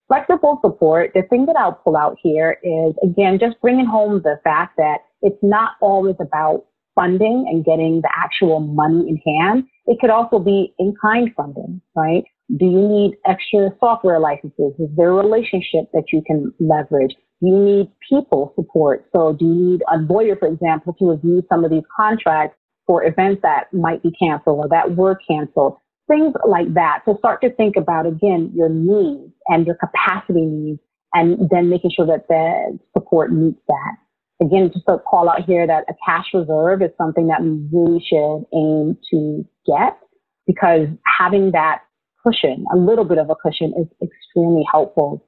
Flexible 0.08 0.60
support, 0.62 1.12
the 1.14 1.24
thing 1.30 1.46
that 1.46 1.56
I'll 1.56 1.80
pull 1.84 1.96
out 1.96 2.18
here 2.22 2.58
is, 2.62 2.94
again, 3.04 3.40
just 3.40 3.60
bringing 3.62 3.86
home 3.86 4.22
the 4.24 4.40
fact 4.44 4.76
that 4.78 5.00
it's 5.22 5.42
not 5.42 5.72
always 5.82 6.16
about 6.20 6.66
funding 6.94 7.46
and 7.50 7.64
getting 7.66 8.02
the 8.02 8.10
actual 8.16 8.60
money 8.60 9.08
in 9.08 9.18
hand. 9.26 9.64
It 9.86 10.00
could 10.00 10.10
also 10.10 10.40
be 10.40 10.74
in 10.78 10.94
kind 11.02 11.32
funding, 11.36 11.82
right? 11.96 12.24
Do 12.58 12.66
you 12.66 12.88
need 12.88 13.18
extra 13.26 13.70
software 13.80 14.20
licenses? 14.20 14.74
Is 14.80 14.90
there 14.96 15.10
a 15.10 15.16
relationship 15.16 15.92
that 15.94 16.06
you 16.12 16.22
can 16.26 16.54
leverage? 16.60 17.16
Do 17.42 17.48
you 17.48 17.58
need 17.58 17.92
people 18.08 18.54
support? 18.56 19.06
So 19.14 19.34
do 19.34 19.46
you 19.46 19.54
need 19.54 19.84
a 19.92 19.98
lawyer, 19.98 20.36
for 20.36 20.48
example, 20.48 20.94
to 21.00 21.12
review 21.12 21.44
some 21.50 21.66
of 21.66 21.72
these 21.72 21.84
contracts 21.96 22.58
for 22.86 23.04
events 23.04 23.42
that 23.44 23.74
might 23.74 24.04
be 24.04 24.12
canceled 24.12 24.60
or 24.60 24.70
that 24.70 24.96
were 24.96 25.18
canceled? 25.28 25.78
Things 26.08 26.34
like 26.48 26.74
that. 26.76 27.00
To 27.06 27.16
start 27.18 27.42
to 27.42 27.54
think 27.54 27.76
about, 27.76 28.06
again, 28.06 28.52
your 28.54 28.70
needs 28.70 29.34
and 29.48 29.66
your 29.66 29.76
capacity 29.76 30.46
needs 30.46 30.80
and 31.14 31.50
then 31.50 31.70
making 31.70 31.92
sure 31.96 32.06
that 32.06 32.28
the 32.28 32.80
support 32.94 33.32
meets 33.32 33.60
that 33.68 33.98
again, 34.42 34.72
just 34.74 34.86
to 34.88 34.98
call 35.00 35.30
out 35.30 35.46
here 35.46 35.66
that 35.66 35.86
a 35.90 35.94
cash 36.06 36.26
reserve 36.34 36.82
is 36.82 36.90
something 36.98 37.28
that 37.28 37.42
we 37.42 37.66
really 37.72 38.04
should 38.06 38.46
aim 38.54 38.98
to 39.12 39.46
get 39.66 39.98
because 40.46 40.88
having 41.06 41.52
that 41.52 41.82
cushion, 42.26 42.66
a 42.74 42.78
little 42.78 43.06
bit 43.06 43.18
of 43.18 43.30
a 43.30 43.36
cushion 43.36 43.74
is 43.78 43.88
extremely 44.02 44.64
helpful. 44.72 45.26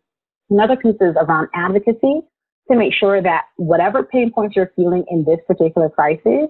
Another 0.49 0.75
piece 0.75 0.95
is 1.01 1.15
around 1.17 1.49
advocacy 1.53 2.21
to 2.69 2.77
make 2.77 2.93
sure 2.93 3.21
that 3.21 3.45
whatever 3.57 4.03
pain 4.03 4.31
points 4.31 4.55
you're 4.55 4.71
feeling 4.75 5.03
in 5.09 5.23
this 5.25 5.39
particular 5.47 5.89
crisis 5.89 6.49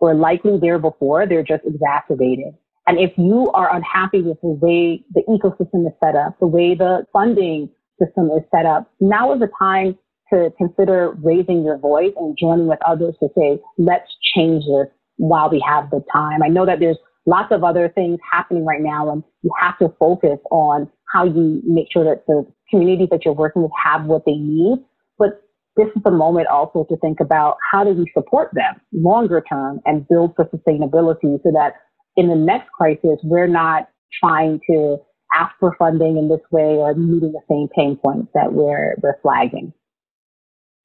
were 0.00 0.14
likely 0.14 0.58
there 0.60 0.78
before, 0.78 1.26
they're 1.26 1.44
just 1.44 1.62
exacerbated. 1.64 2.54
And 2.86 2.98
if 2.98 3.12
you 3.16 3.50
are 3.52 3.74
unhappy 3.74 4.22
with 4.22 4.40
the 4.40 4.48
way 4.48 5.04
the 5.14 5.22
ecosystem 5.28 5.86
is 5.86 5.92
set 6.02 6.16
up, 6.16 6.38
the 6.40 6.48
way 6.48 6.74
the 6.74 7.06
funding 7.12 7.70
system 8.02 8.30
is 8.36 8.42
set 8.54 8.66
up, 8.66 8.90
now 9.00 9.32
is 9.32 9.40
the 9.40 9.50
time 9.58 9.96
to 10.32 10.50
consider 10.58 11.12
raising 11.22 11.62
your 11.62 11.78
voice 11.78 12.12
and 12.16 12.36
joining 12.38 12.66
with 12.66 12.80
others 12.86 13.14
to 13.20 13.28
say, 13.36 13.60
let's 13.78 14.10
change 14.34 14.64
this 14.64 14.88
while 15.16 15.50
we 15.50 15.62
have 15.64 15.90
the 15.90 16.02
time. 16.12 16.42
I 16.42 16.48
know 16.48 16.66
that 16.66 16.80
there's 16.80 16.98
lots 17.26 17.52
of 17.52 17.62
other 17.64 17.88
things 17.88 18.18
happening 18.30 18.64
right 18.64 18.80
now 18.80 19.10
and 19.10 19.22
you 19.42 19.50
have 19.60 19.78
to 19.78 19.88
focus 19.98 20.38
on 20.50 20.90
how 21.12 21.24
you 21.24 21.62
make 21.64 21.86
sure 21.92 22.04
that 22.04 22.24
the 22.26 22.46
communities 22.70 23.08
that 23.10 23.24
you're 23.24 23.34
working 23.34 23.62
with 23.62 23.70
have 23.84 24.06
what 24.06 24.24
they 24.24 24.34
need. 24.34 24.78
But 25.18 25.42
this 25.76 25.88
is 25.94 26.02
the 26.04 26.10
moment 26.10 26.48
also 26.48 26.84
to 26.88 26.96
think 26.98 27.20
about 27.20 27.56
how 27.70 27.84
do 27.84 27.90
we 27.90 28.10
support 28.14 28.50
them 28.54 28.80
longer 28.92 29.42
term 29.48 29.80
and 29.84 30.06
build 30.08 30.34
for 30.36 30.46
sustainability 30.46 31.42
so 31.42 31.52
that 31.52 31.74
in 32.16 32.28
the 32.28 32.36
next 32.36 32.70
crisis, 32.72 33.18
we're 33.22 33.46
not 33.46 33.88
trying 34.20 34.60
to 34.70 34.98
ask 35.34 35.54
for 35.58 35.74
funding 35.78 36.18
in 36.18 36.28
this 36.28 36.40
way 36.50 36.76
or 36.76 36.94
meeting 36.94 37.32
the 37.32 37.40
same 37.48 37.68
pain 37.74 37.96
points 37.96 38.28
that 38.34 38.52
we're, 38.52 38.96
we're 39.02 39.18
flagging. 39.22 39.72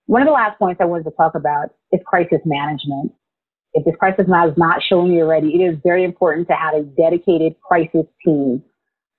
One 0.06 0.22
of 0.22 0.28
the 0.28 0.32
last 0.32 0.58
points 0.58 0.80
I 0.82 0.86
wanted 0.86 1.04
to 1.04 1.12
talk 1.12 1.36
about 1.36 1.72
is 1.92 2.00
crisis 2.06 2.40
management. 2.46 3.12
If 3.78 3.86
this 3.86 3.94
crisis 4.00 4.26
map 4.28 4.50
is 4.50 4.58
not 4.58 4.82
showing 4.82 5.12
you 5.12 5.22
already, 5.22 5.50
it 5.50 5.60
is 5.60 5.78
very 5.86 6.04
important 6.04 6.48
to 6.48 6.56
have 6.56 6.74
a 6.74 6.82
dedicated 6.82 7.54
crisis 7.62 8.08
team. 8.26 8.64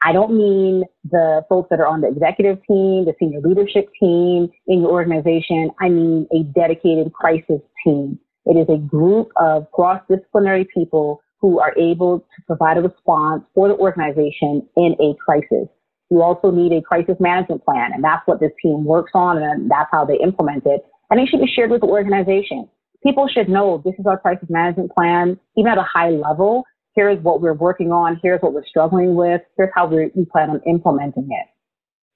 I 0.02 0.10
don't 0.12 0.36
mean 0.36 0.82
the 1.08 1.44
folks 1.48 1.68
that 1.70 1.78
are 1.78 1.86
on 1.86 2.00
the 2.00 2.08
executive 2.08 2.58
team, 2.66 3.04
the 3.04 3.14
senior 3.20 3.40
leadership 3.40 3.86
team 4.00 4.48
in 4.66 4.80
your 4.80 4.90
organization. 4.90 5.70
I 5.80 5.88
mean 5.90 6.26
a 6.32 6.42
dedicated 6.58 7.12
crisis 7.12 7.60
team. 7.84 8.18
It 8.46 8.56
is 8.56 8.66
a 8.68 8.78
group 8.78 9.28
of 9.36 9.70
cross-disciplinary 9.70 10.66
people 10.74 11.22
who 11.40 11.60
are 11.60 11.72
able 11.78 12.18
to 12.18 12.42
provide 12.48 12.78
a 12.78 12.82
response 12.82 13.44
for 13.54 13.68
the 13.68 13.74
organization 13.74 14.66
in 14.76 14.96
a 15.00 15.14
crisis. 15.24 15.68
You 16.10 16.20
also 16.20 16.50
need 16.50 16.72
a 16.72 16.82
crisis 16.82 17.14
management 17.20 17.64
plan, 17.64 17.92
and 17.94 18.02
that's 18.02 18.26
what 18.26 18.40
this 18.40 18.50
team 18.60 18.84
works 18.84 19.12
on, 19.14 19.40
and 19.40 19.70
that's 19.70 19.90
how 19.92 20.04
they 20.04 20.16
implement 20.16 20.66
it. 20.66 20.84
And 21.10 21.20
it 21.20 21.28
should 21.28 21.40
be 21.40 21.46
shared 21.46 21.70
with 21.70 21.82
the 21.82 21.86
organization. 21.86 22.68
People 23.08 23.26
should 23.26 23.48
know 23.48 23.80
this 23.82 23.94
is 23.98 24.04
our 24.04 24.18
crisis 24.18 24.50
management 24.50 24.92
plan, 24.92 25.40
even 25.56 25.72
at 25.72 25.78
a 25.78 25.82
high 25.82 26.10
level. 26.10 26.64
Here's 26.94 27.18
what 27.22 27.40
we're 27.40 27.54
working 27.54 27.90
on. 27.90 28.20
Here's 28.22 28.42
what 28.42 28.52
we're 28.52 28.66
struggling 28.66 29.14
with. 29.14 29.40
Here's 29.56 29.70
how 29.74 29.86
we 29.86 30.10
plan 30.30 30.50
on 30.50 30.60
implementing 30.66 31.26
it. 31.30 31.46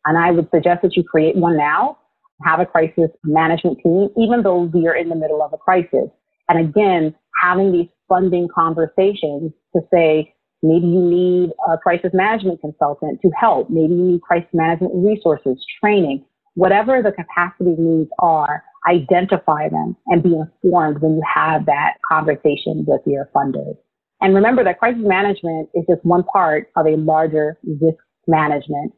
And 0.05 0.19
I 0.19 0.33
would 0.33 0.51
suggest 0.55 0.83
that 0.83 0.95
you 0.95 1.03
create 1.03 1.35
one 1.35 1.57
now, 1.57 1.97
have 2.45 2.61
a 2.61 2.67
crisis 2.67 3.09
management 3.25 3.79
team, 3.83 4.11
even 4.19 4.43
though 4.43 4.65
we 4.65 4.87
are 4.87 4.95
in 4.95 5.09
the 5.09 5.15
middle 5.15 5.43
of 5.43 5.55
a 5.55 5.57
crisis. 5.57 6.11
And 6.51 6.69
again, 6.69 7.15
having 7.43 7.73
these 7.73 7.89
funding 8.07 8.49
conversations 8.55 9.53
to 9.75 9.81
say, 9.91 10.35
Maybe 10.63 10.87
you 10.87 11.01
need 11.01 11.51
a 11.69 11.77
crisis 11.77 12.13
management 12.15 12.61
consultant 12.61 13.21
to 13.23 13.31
help. 13.31 13.69
Maybe 13.69 13.95
you 13.95 14.05
need 14.13 14.23
crisis 14.23 14.49
management 14.53 14.93
resources, 14.95 15.59
training, 15.81 16.25
whatever 16.55 17.03
the 17.03 17.13
capacity 17.13 17.75
needs 17.79 18.11
are, 18.19 18.63
identify 18.89 19.69
them 19.69 19.97
and 20.09 20.23
be 20.23 20.35
informed 20.35 21.01
when 21.01 21.15
you 21.17 21.23
have 21.33 21.67
that 21.67 21.95
conversation 22.11 22.85
with 22.87 23.01
your 23.07 23.29
funders. 23.35 23.77
And 24.21 24.35
remember 24.35 24.63
that 24.65 24.79
crisis 24.79 25.03
management 25.05 25.69
is 25.75 25.85
just 25.89 26.05
one 26.05 26.23
part 26.25 26.69
of 26.77 26.87
a 26.87 26.97
larger 26.97 27.59
risk 27.65 27.99
management 28.27 28.93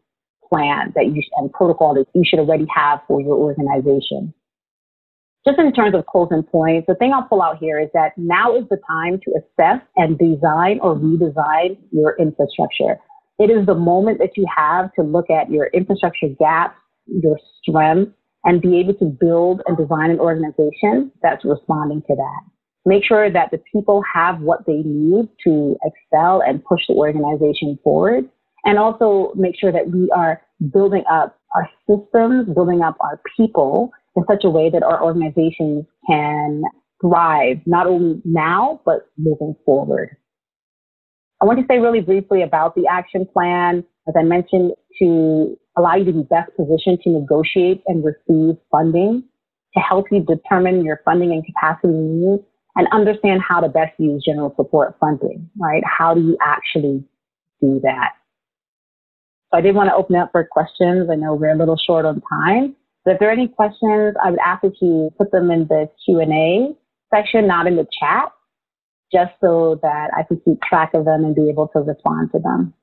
plan 0.52 0.92
that 0.94 1.06
you 1.06 1.23
and 1.37 1.52
protocol 1.52 1.94
that 1.94 2.06
you 2.14 2.23
should 2.25 2.38
already 2.38 2.66
have 2.75 3.00
for 3.08 3.20
your 3.20 3.37
organization. 3.37 4.34
just 5.46 5.58
in 5.58 5.73
terms 5.73 5.94
of 5.94 6.06
closing 6.06 6.42
points, 6.42 6.87
the 6.88 6.94
thing 6.94 7.12
I'll 7.12 7.28
pull 7.28 7.42
out 7.42 7.58
here 7.58 7.78
is 7.78 7.88
that 7.92 8.12
now 8.16 8.56
is 8.56 8.64
the 8.70 8.78
time 8.88 9.20
to 9.25 9.32
assess 9.37 9.82
and 9.96 10.18
design 10.18 10.78
or 10.80 10.96
redesign 10.96 11.76
your 11.90 12.16
infrastructure. 12.18 12.99
It 13.38 13.50
is 13.50 13.66
the 13.66 13.75
moment 13.75 14.18
that 14.20 14.37
you 14.37 14.46
have 14.54 14.92
to 14.94 15.02
look 15.02 15.28
at 15.28 15.50
your 15.50 15.66
infrastructure 15.66 16.28
gaps, 16.38 16.76
your 17.06 17.38
strengths, 17.62 18.12
and 18.44 18.61
be 18.61 18.78
able 18.78 18.94
to 18.94 19.06
build 19.06 19.62
and 19.66 19.76
design 19.76 20.11
an 20.11 20.20
organization 20.20 21.11
that's 21.23 21.44
responding 21.44 22.02
to 22.02 22.14
that. 22.14 22.40
Make 22.87 23.04
sure 23.04 23.30
that 23.30 23.50
the 23.50 23.61
people 23.73 24.02
have 24.12 24.40
what 24.40 24.66
they 24.66 24.82
need 24.84 25.28
to 25.44 25.76
excel 25.82 26.42
and 26.46 26.62
push 26.64 26.82
the 26.87 26.94
organization 26.94 27.78
forward. 27.82 28.28
And 28.66 28.78
also 28.78 29.32
make 29.34 29.58
sure 29.58 29.73
that 29.73 29.90
we 29.90 30.11
are 30.14 30.42
building 30.73 31.04
up 31.11 31.38
our 31.54 31.68
systems, 31.88 32.49
building 32.54 32.82
up 32.82 32.96
our 33.00 33.20
people 33.37 33.90
in 34.16 34.25
such 34.28 34.44
a 34.44 34.50
way 34.50 34.70
that 34.70 34.82
our 34.82 35.02
organizations 35.02 35.84
can 36.08 36.62
thrive, 37.00 37.58
not 37.66 37.87
only 37.87 38.20
now, 38.25 38.80
but 38.84 39.08
moving 39.18 39.54
forward. 39.64 40.16
I 41.42 41.46
want 41.46 41.58
to 41.58 41.66
say 41.68 41.78
really 41.78 42.00
briefly 42.00 42.42
about 42.42 42.75
the 42.75 42.87
action 42.87 43.26
plan. 43.30 43.84
As 44.08 44.14
I 44.18 44.23
mentioned, 44.23 44.73
to 44.99 45.58
allow 45.76 45.95
you 45.97 46.04
to 46.04 46.12
be 46.12 46.23
best 46.23 46.50
positioned 46.57 47.00
to 47.02 47.11
negotiate 47.11 47.83
and 47.87 48.04
receive 48.04 48.57
funding, 48.71 49.25
to 49.75 49.81
help 49.81 50.07
you 50.11 50.21
determine 50.21 50.85
your 50.85 51.00
funding 51.04 51.33
and 51.33 51.45
capacity 51.45 51.93
needs, 51.93 52.43
and 52.76 52.88
understand 52.93 53.40
how 53.47 53.61
to 53.61 53.69
best 53.69 53.93
use 53.99 54.23
general 54.25 54.52
support 54.57 54.97
funding, 55.00 55.49
right? 55.59 55.83
How 55.85 56.14
do 56.14 56.21
you 56.21 56.37
actually 56.40 57.04
do 57.61 57.81
that? 57.83 58.12
So 59.50 59.59
I 59.59 59.61
did 59.61 59.75
want 59.75 59.88
to 59.88 59.95
open 59.95 60.16
up 60.16 60.31
for 60.33 60.45
questions. 60.45 61.09
I 61.11 61.14
know 61.14 61.35
we're 61.35 61.54
a 61.54 61.59
little 61.59 61.76
short 61.76 62.04
on 62.04 62.21
time. 62.23 62.75
But 63.04 63.12
if 63.12 63.21
there 63.21 63.28
are 63.28 63.33
any 63.33 63.49
questions, 63.49 64.16
I 64.25 64.31
would 64.31 64.40
ask 64.45 64.62
that 64.62 64.75
you 64.81 65.12
put 65.19 65.31
them 65.31 65.50
in 65.50 65.66
the 65.69 65.88
Q&A 66.04 66.75
section, 67.14 67.47
not 67.47 67.66
in 67.66 67.76
the 67.76 67.87
chat, 68.00 68.33
just 69.12 69.33
so 69.40 69.78
that 69.83 70.11
I 70.16 70.23
can 70.25 70.40
keep 70.45 70.61
track 70.62 70.95
of 70.95 71.04
them 71.04 71.25
and 71.25 71.35
be 71.35 71.49
able 71.49 71.69
to 71.69 71.81
respond 71.81 72.33
to 72.33 72.38
them. 72.40 72.75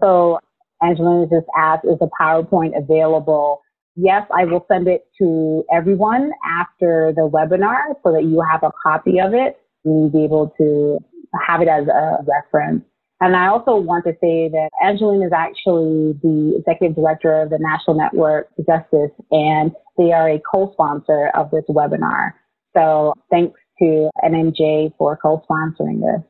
So 0.00 0.38
Angelina 0.82 1.26
just 1.26 1.46
asked, 1.56 1.84
is 1.84 1.98
the 1.98 2.08
PowerPoint 2.20 2.76
available? 2.76 3.62
Yes, 3.96 4.26
I 4.36 4.44
will 4.44 4.64
send 4.70 4.86
it 4.86 5.06
to 5.20 5.64
everyone 5.72 6.30
after 6.60 7.12
the 7.16 7.28
webinar 7.28 7.94
so 8.04 8.12
that 8.12 8.24
you 8.24 8.42
have 8.48 8.62
a 8.62 8.70
copy 8.82 9.20
of 9.20 9.34
it. 9.34 9.58
You'll 9.84 10.10
be 10.10 10.24
able 10.24 10.54
to 10.58 10.98
have 11.46 11.60
it 11.60 11.68
as 11.68 11.88
a 11.88 12.18
reference. 12.26 12.84
And 13.20 13.34
I 13.34 13.48
also 13.48 13.76
want 13.76 14.04
to 14.04 14.12
say 14.20 14.48
that 14.48 14.68
Angeline 14.80 15.22
is 15.22 15.32
actually 15.34 16.14
the 16.22 16.54
executive 16.58 16.94
director 16.94 17.42
of 17.42 17.50
the 17.50 17.58
National 17.58 17.96
Network 17.96 18.48
for 18.54 18.62
Justice, 18.62 19.10
and 19.32 19.72
they 19.96 20.12
are 20.12 20.30
a 20.30 20.40
co-sponsor 20.54 21.30
of 21.34 21.50
this 21.50 21.64
webinar. 21.68 22.34
So 22.76 23.14
thanks 23.30 23.58
to 23.80 24.10
NNJ 24.24 24.92
for 24.96 25.16
co-sponsoring 25.16 26.00
this. 26.00 26.22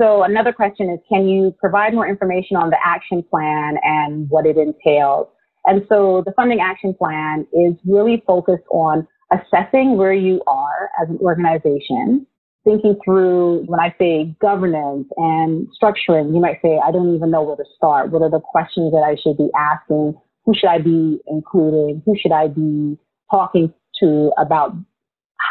So 0.00 0.24
another 0.24 0.52
question 0.52 0.90
is, 0.90 0.98
can 1.10 1.26
you 1.26 1.54
provide 1.58 1.94
more 1.94 2.06
information 2.06 2.56
on 2.56 2.70
the 2.70 2.76
action 2.84 3.22
plan 3.22 3.76
and 3.82 4.28
what 4.28 4.44
it 4.46 4.58
entails? 4.58 5.28
And 5.64 5.86
so 5.88 6.22
the 6.24 6.32
funding 6.32 6.60
action 6.60 6.94
plan 6.94 7.46
is 7.52 7.74
really 7.86 8.22
focused 8.26 8.64
on 8.70 9.06
assessing 9.32 9.96
where 9.96 10.12
you 10.12 10.42
are 10.46 10.90
as 11.02 11.08
an 11.08 11.18
organization, 11.20 12.26
thinking 12.64 12.96
through 13.04 13.64
when 13.66 13.80
I 13.80 13.94
say 13.98 14.36
governance 14.40 15.08
and 15.16 15.66
structuring, 15.82 16.34
you 16.34 16.40
might 16.40 16.60
say, 16.62 16.78
I 16.84 16.92
don't 16.92 17.14
even 17.14 17.30
know 17.30 17.42
where 17.42 17.56
to 17.56 17.64
start. 17.76 18.10
What 18.10 18.22
are 18.22 18.30
the 18.30 18.40
questions 18.40 18.92
that 18.92 19.04
I 19.04 19.16
should 19.20 19.38
be 19.38 19.48
asking? 19.56 20.14
Who 20.44 20.54
should 20.54 20.68
I 20.68 20.78
be 20.78 21.20
including? 21.26 22.02
Who 22.04 22.14
should 22.20 22.32
I 22.32 22.48
be 22.48 22.98
talking 23.30 23.72
to 24.00 24.30
about 24.38 24.76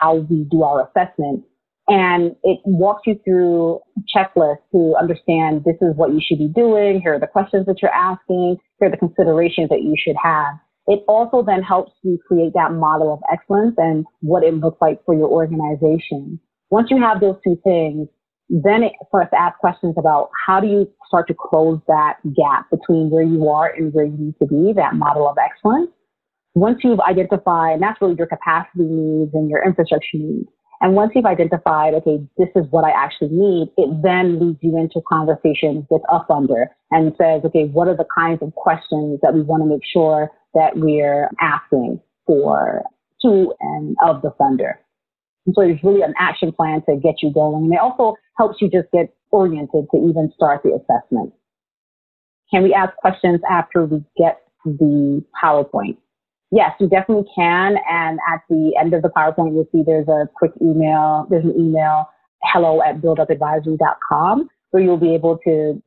how 0.01 0.15
we 0.15 0.45
do 0.49 0.63
our 0.63 0.87
assessment? 0.87 1.43
And 1.87 2.35
it 2.43 2.59
walks 2.65 3.03
you 3.05 3.19
through 3.23 3.79
checklists 4.15 4.57
to 4.71 4.95
understand 4.99 5.63
this 5.65 5.75
is 5.81 5.95
what 5.95 6.11
you 6.11 6.19
should 6.19 6.39
be 6.39 6.47
doing. 6.47 6.99
Here 6.99 7.13
are 7.13 7.19
the 7.19 7.27
questions 7.27 7.67
that 7.67 7.81
you're 7.81 7.93
asking. 7.93 8.57
Here 8.79 8.87
are 8.87 8.91
the 8.91 8.97
considerations 8.97 9.69
that 9.69 9.83
you 9.83 9.95
should 9.97 10.15
have. 10.21 10.55
It 10.87 11.03
also 11.07 11.43
then 11.43 11.61
helps 11.61 11.91
you 12.03 12.19
create 12.27 12.53
that 12.53 12.71
model 12.71 13.13
of 13.13 13.19
excellence 13.31 13.75
and 13.77 14.05
what 14.21 14.43
it 14.43 14.53
looks 14.53 14.77
like 14.81 15.03
for 15.05 15.15
your 15.15 15.27
organization. 15.27 16.39
Once 16.69 16.89
you 16.89 17.01
have 17.01 17.21
those 17.21 17.37
two 17.43 17.59
things, 17.63 18.07
then 18.49 18.83
it 18.83 18.93
starts 19.07 19.31
to 19.31 19.39
ask 19.39 19.57
questions 19.59 19.95
about 19.97 20.29
how 20.45 20.59
do 20.59 20.67
you 20.67 20.87
start 21.07 21.27
to 21.27 21.33
close 21.33 21.79
that 21.87 22.17
gap 22.35 22.69
between 22.69 23.09
where 23.09 23.23
you 23.23 23.47
are 23.49 23.73
and 23.73 23.93
where 23.93 24.05
you 24.05 24.17
need 24.17 24.35
to 24.39 24.45
be, 24.45 24.73
that 24.73 24.95
model 24.95 25.27
of 25.27 25.37
excellence. 25.43 25.89
Once 26.53 26.79
you've 26.83 26.99
identified, 26.99 27.73
and 27.73 27.81
that's 27.81 27.99
really 28.01 28.15
your 28.17 28.27
capacity 28.27 28.83
needs 28.83 29.31
and 29.33 29.49
your 29.49 29.65
infrastructure 29.65 30.17
needs. 30.17 30.47
And 30.85 30.93
once 30.93 31.13
you've 31.15 31.25
identified, 31.25 31.95
okay, 31.95 32.19
this 32.37 32.49
is 32.55 32.65
what 32.69 32.85
I 32.85 32.91
actually 32.91 33.29
need, 33.31 33.69
it 33.75 34.03
then 34.03 34.39
leads 34.39 34.59
you 34.61 34.77
into 34.77 35.01
conversations 35.09 35.83
with 35.89 36.03
a 36.09 36.19
funder 36.29 36.67
and 36.91 37.11
says, 37.17 37.41
okay, 37.43 37.65
what 37.65 37.87
are 37.87 37.97
the 37.97 38.05
kinds 38.15 38.43
of 38.43 38.53
questions 38.53 39.19
that 39.23 39.33
we 39.33 39.41
want 39.41 39.63
to 39.63 39.67
make 39.67 39.81
sure 39.91 40.29
that 40.53 40.73
we're 40.75 41.31
asking 41.41 41.99
for 42.27 42.83
to 43.23 43.51
and 43.61 43.97
of 44.05 44.21
the 44.21 44.29
funder. 44.39 44.73
And 45.47 45.55
so 45.55 45.63
it's 45.63 45.83
really 45.83 46.03
an 46.03 46.13
action 46.19 46.51
plan 46.51 46.83
to 46.87 46.97
get 46.97 47.15
you 47.23 47.33
going. 47.33 47.63
And 47.63 47.73
it 47.73 47.79
also 47.79 48.13
helps 48.37 48.61
you 48.61 48.69
just 48.69 48.91
get 48.93 49.11
oriented 49.31 49.85
to 49.89 49.97
even 49.97 50.31
start 50.35 50.61
the 50.61 50.69
assessment. 50.69 51.33
Can 52.51 52.61
we 52.61 52.75
ask 52.75 52.95
questions 52.97 53.41
after 53.49 53.85
we 53.85 54.03
get 54.15 54.39
the 54.63 55.25
PowerPoint? 55.43 55.97
Yes, 56.55 56.71
you 56.79 56.87
definitely 56.87 57.29
can. 57.35 57.75
And 57.91 58.17
at 58.33 58.39
the 58.49 58.71
end 58.79 58.93
of 58.93 59.01
the 59.01 59.09
PowerPoint, 59.09 59.53
you'll 59.53 59.67
see 59.73 59.83
there's 59.85 60.07
a 60.07 60.29
quick 60.35 60.51
email. 60.61 61.27
There's 61.29 61.43
an 61.43 61.53
email, 61.59 62.07
hello 62.43 62.81
at 62.81 63.01
buildupadvisory.com, 63.01 64.47
where 64.71 64.81
you'll 64.81 64.95
be 64.95 65.13
able 65.13 65.37
to 65.45 65.83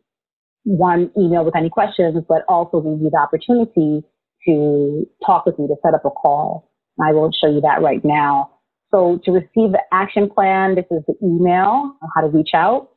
one 0.65 1.11
email 1.17 1.43
with 1.43 1.57
any 1.57 1.71
questions, 1.71 2.23
but 2.29 2.43
also 2.51 2.83
give 2.83 3.01
you 3.01 3.09
the 3.09 3.17
opportunity 3.17 4.05
to 4.47 5.07
talk 5.25 5.47
with 5.47 5.59
me 5.59 5.69
to 5.69 5.75
set 5.83 5.95
up 5.95 6.05
a 6.05 6.11
call. 6.11 6.71
I 7.03 7.15
will 7.15 7.31
show 7.33 7.49
you 7.51 7.63
that 7.63 7.81
right 7.81 8.05
now. 8.05 8.51
So 8.91 9.21
to 9.25 9.31
receive 9.31 9.73
the 9.73 9.81
action 9.91 10.29
plan, 10.29 10.75
this 10.75 10.85
is 10.91 11.03
the 11.09 11.15
email 11.23 11.97
how 12.15 12.21
to 12.21 12.27
reach 12.27 12.51
out. 12.53 12.91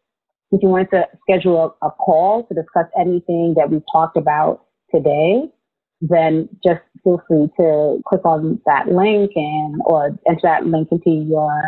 If 0.51 0.61
you 0.61 0.67
wanted 0.67 0.89
to 0.91 1.07
schedule 1.21 1.77
a, 1.81 1.87
a 1.87 1.91
call 1.91 2.43
to 2.47 2.53
discuss 2.53 2.87
anything 2.99 3.53
that 3.55 3.71
we 3.71 3.81
talked 3.93 4.17
about 4.17 4.65
today, 4.93 5.43
then 6.01 6.49
just 6.63 6.81
feel 7.03 7.21
free 7.27 7.47
to 7.57 8.01
click 8.07 8.25
on 8.25 8.59
that 8.65 8.87
link 8.87 9.31
and 9.35 9.81
or 9.85 10.17
enter 10.27 10.41
that 10.43 10.65
link 10.65 10.89
into 10.91 11.11
your 11.11 11.61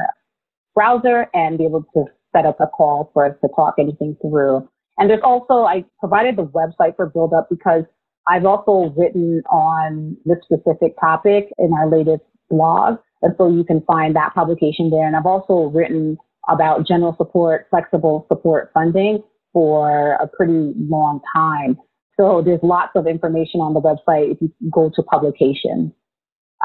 browser 0.76 1.28
and 1.34 1.58
be 1.58 1.66
able 1.66 1.86
to 1.94 2.06
set 2.36 2.46
up 2.46 2.60
a 2.60 2.68
call 2.68 3.12
for 3.14 3.26
us 3.26 3.36
to 3.42 3.50
talk 3.56 3.76
anything 3.78 4.18
through. 4.22 4.68
And 4.98 5.10
there's 5.10 5.22
also, 5.24 5.64
I 5.64 5.86
provided 6.00 6.36
the 6.36 6.46
website 6.46 6.96
for 6.96 7.08
Build 7.08 7.34
Up 7.34 7.48
because 7.50 7.84
I've 8.28 8.46
also 8.46 8.94
written 8.98 9.42
on 9.52 10.18
this 10.26 10.38
specific 10.44 11.00
topic 11.00 11.50
in 11.58 11.74
our 11.74 11.90
latest 11.90 12.24
blog. 12.50 12.98
And 13.22 13.34
so 13.38 13.50
you 13.50 13.64
can 13.64 13.82
find 13.82 14.16
that 14.16 14.34
publication 14.34 14.90
there. 14.90 15.06
And 15.06 15.16
I've 15.16 15.26
also 15.26 15.72
written 15.74 16.18
about 16.50 16.88
general 16.88 17.16
support, 17.18 17.68
flexible 17.70 18.26
support 18.30 18.72
funding 18.74 19.24
for 19.52 20.14
a 20.14 20.28
pretty 20.28 20.74
long 20.78 21.22
time. 21.36 21.78
So 22.20 22.42
there's 22.46 22.60
lots 22.62 22.92
of 22.96 23.08
information 23.08 23.60
on 23.60 23.74
the 23.74 23.82
website 23.82 24.32
if 24.32 24.38
you 24.42 24.52
go 24.72 24.92
to 24.96 25.04
publications. 25.04 25.92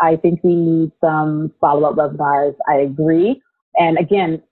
I 0.01 0.17
think 0.17 0.41
we 0.45 0.55
need 0.55 0.93
some 1.01 1.53
follow-up 1.61 1.97
webinars. 1.97 2.55
I 2.69 2.77
agree. 2.77 3.43
And 3.75 3.99
again, 3.99 4.43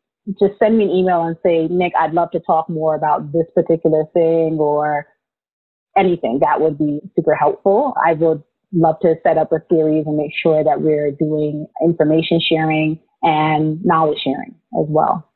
just 0.41 0.59
send 0.59 0.79
me 0.79 0.85
an 0.85 0.91
email 0.91 1.23
and 1.23 1.37
say, 1.45 1.69
Nick, 1.69 1.93
I'd 1.99 2.15
love 2.15 2.31
to 2.33 2.41
talk 2.41 2.69
more 2.69 2.95
about 2.95 3.33
this 3.33 3.47
particular 3.55 4.05
thing 4.13 4.57
or 4.59 5.07
anything. 5.97 6.41
That 6.41 6.61
would 6.61 6.79
be 6.79 7.01
super 7.15 7.35
helpful. 7.35 7.95
I 8.05 8.15
would 8.15 8.43
love 8.73 8.97
to 9.03 9.15
set 9.23 9.39
up 9.39 9.53
a 9.53 9.63
series 9.71 10.05
and 10.07 10.17
make 10.17 10.33
sure 10.43 10.65
that 10.65 10.81
we're 10.81 11.13
doing 11.13 11.67
information 11.83 12.41
sharing 12.41 12.99
and 13.23 13.85
knowledge 13.85 14.19
sharing 14.25 14.55
as 14.81 14.87
well. 14.89 15.31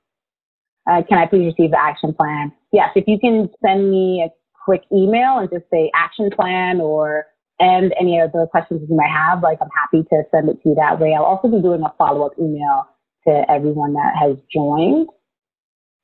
Uh, 0.90 1.02
can 1.08 1.18
I 1.18 1.26
please 1.26 1.52
receive 1.56 1.70
the 1.70 1.80
action 1.80 2.12
plan? 2.12 2.52
Yes, 2.72 2.90
if 2.96 3.04
you 3.06 3.18
can 3.20 3.48
send 3.64 3.90
me 3.90 4.26
a 4.26 4.28
quick 4.64 4.82
email 4.92 5.38
and 5.38 5.50
just 5.50 5.64
say 5.70 5.90
action 5.94 6.30
plan 6.30 6.80
or 6.80 7.26
and 7.58 7.92
any 8.00 8.18
other 8.18 8.46
questions 8.50 8.80
you 8.88 8.96
might 8.96 9.10
have, 9.10 9.42
like 9.42 9.58
I'm 9.60 9.68
happy 9.76 10.02
to 10.08 10.22
send 10.30 10.48
it 10.48 10.62
to 10.62 10.70
you 10.70 10.74
that 10.76 10.98
way. 10.98 11.14
I'll 11.14 11.24
also 11.24 11.48
be 11.48 11.60
doing 11.60 11.82
a 11.82 11.92
follow-up 11.98 12.32
email 12.38 12.86
to 13.28 13.44
everyone 13.50 13.92
that 13.92 14.14
has 14.18 14.36
joined. 14.52 15.08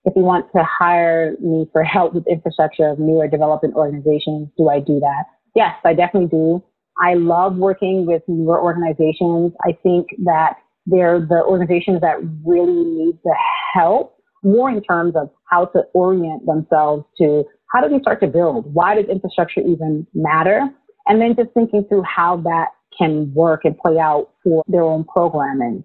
If 0.05 0.15
you 0.15 0.23
want 0.23 0.47
to 0.55 0.63
hire 0.63 1.35
me 1.41 1.67
for 1.73 1.83
help 1.83 2.13
with 2.15 2.27
infrastructure 2.29 2.87
of 2.89 2.99
newer 2.99 3.27
development 3.27 3.75
organizations, 3.75 4.51
do 4.59 4.69
I 4.69 4.81
do 4.81 5.01
that? 5.01 5.25
Yes, 5.55 5.75
I 5.85 5.95
definitely 5.95 6.29
do. 6.29 6.63
I 7.03 7.15
love 7.15 7.57
working 7.57 8.07
with 8.07 8.23
newer 8.29 8.61
organizations. 8.61 9.53
I 9.65 9.73
think 9.83 10.09
that 10.25 10.59
they're 10.85 11.21
the 11.21 11.43
organizations 11.43 12.03
that 12.03 12.19
really 12.45 12.85
need 12.85 13.19
the 13.25 13.35
help 13.75 14.17
more 14.43 14.71
in 14.71 14.83
terms 14.83 15.15
of 15.17 15.31
how 15.51 15.65
to 15.67 15.83
orient 15.95 16.47
themselves 16.47 17.05
to 17.19 17.45
how 17.77 17.87
do 17.87 17.95
we 17.95 18.01
start 18.01 18.21
to 18.21 18.27
build? 18.27 18.73
Why 18.73 18.95
does 18.95 19.05
infrastructure 19.11 19.61
even 19.61 20.07
matter? 20.15 20.63
And 21.07 21.21
then 21.21 21.37
just 21.37 21.51
thinking 21.53 21.85
through 21.89 22.05
how 22.05 22.39
that 22.39 22.69
can 22.97 23.33
work 23.35 23.65
and 23.65 23.77
play 23.77 23.99
out 23.99 24.31
for 24.43 24.65
their 24.67 24.83
own 24.83 25.05
programming. 25.05 25.85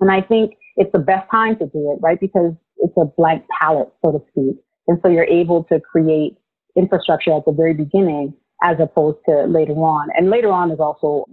And 0.00 0.12
I 0.12 0.20
think 0.20 0.54
it's 0.76 0.92
the 0.92 1.00
best 1.00 1.28
time 1.30 1.58
to 1.58 1.66
do 1.66 1.92
it, 1.92 1.98
right? 2.00 2.20
Because 2.20 2.52
it's 2.78 2.92
a 2.96 3.04
blank 3.04 3.44
palette, 3.60 3.88
so 4.04 4.12
to 4.12 4.18
speak. 4.30 4.62
And 4.86 5.00
so 5.02 5.08
you're 5.08 5.24
able 5.24 5.64
to 5.64 5.80
create 5.80 6.36
infrastructure 6.76 7.32
at 7.36 7.44
the 7.46 7.52
very 7.52 7.74
beginning 7.74 8.34
as 8.62 8.76
opposed 8.80 9.18
to 9.28 9.44
later 9.46 9.72
on. 9.72 10.10
And 10.16 10.30
later 10.30 10.52
on 10.52 10.70
is 10.70 10.78
also 10.78 11.24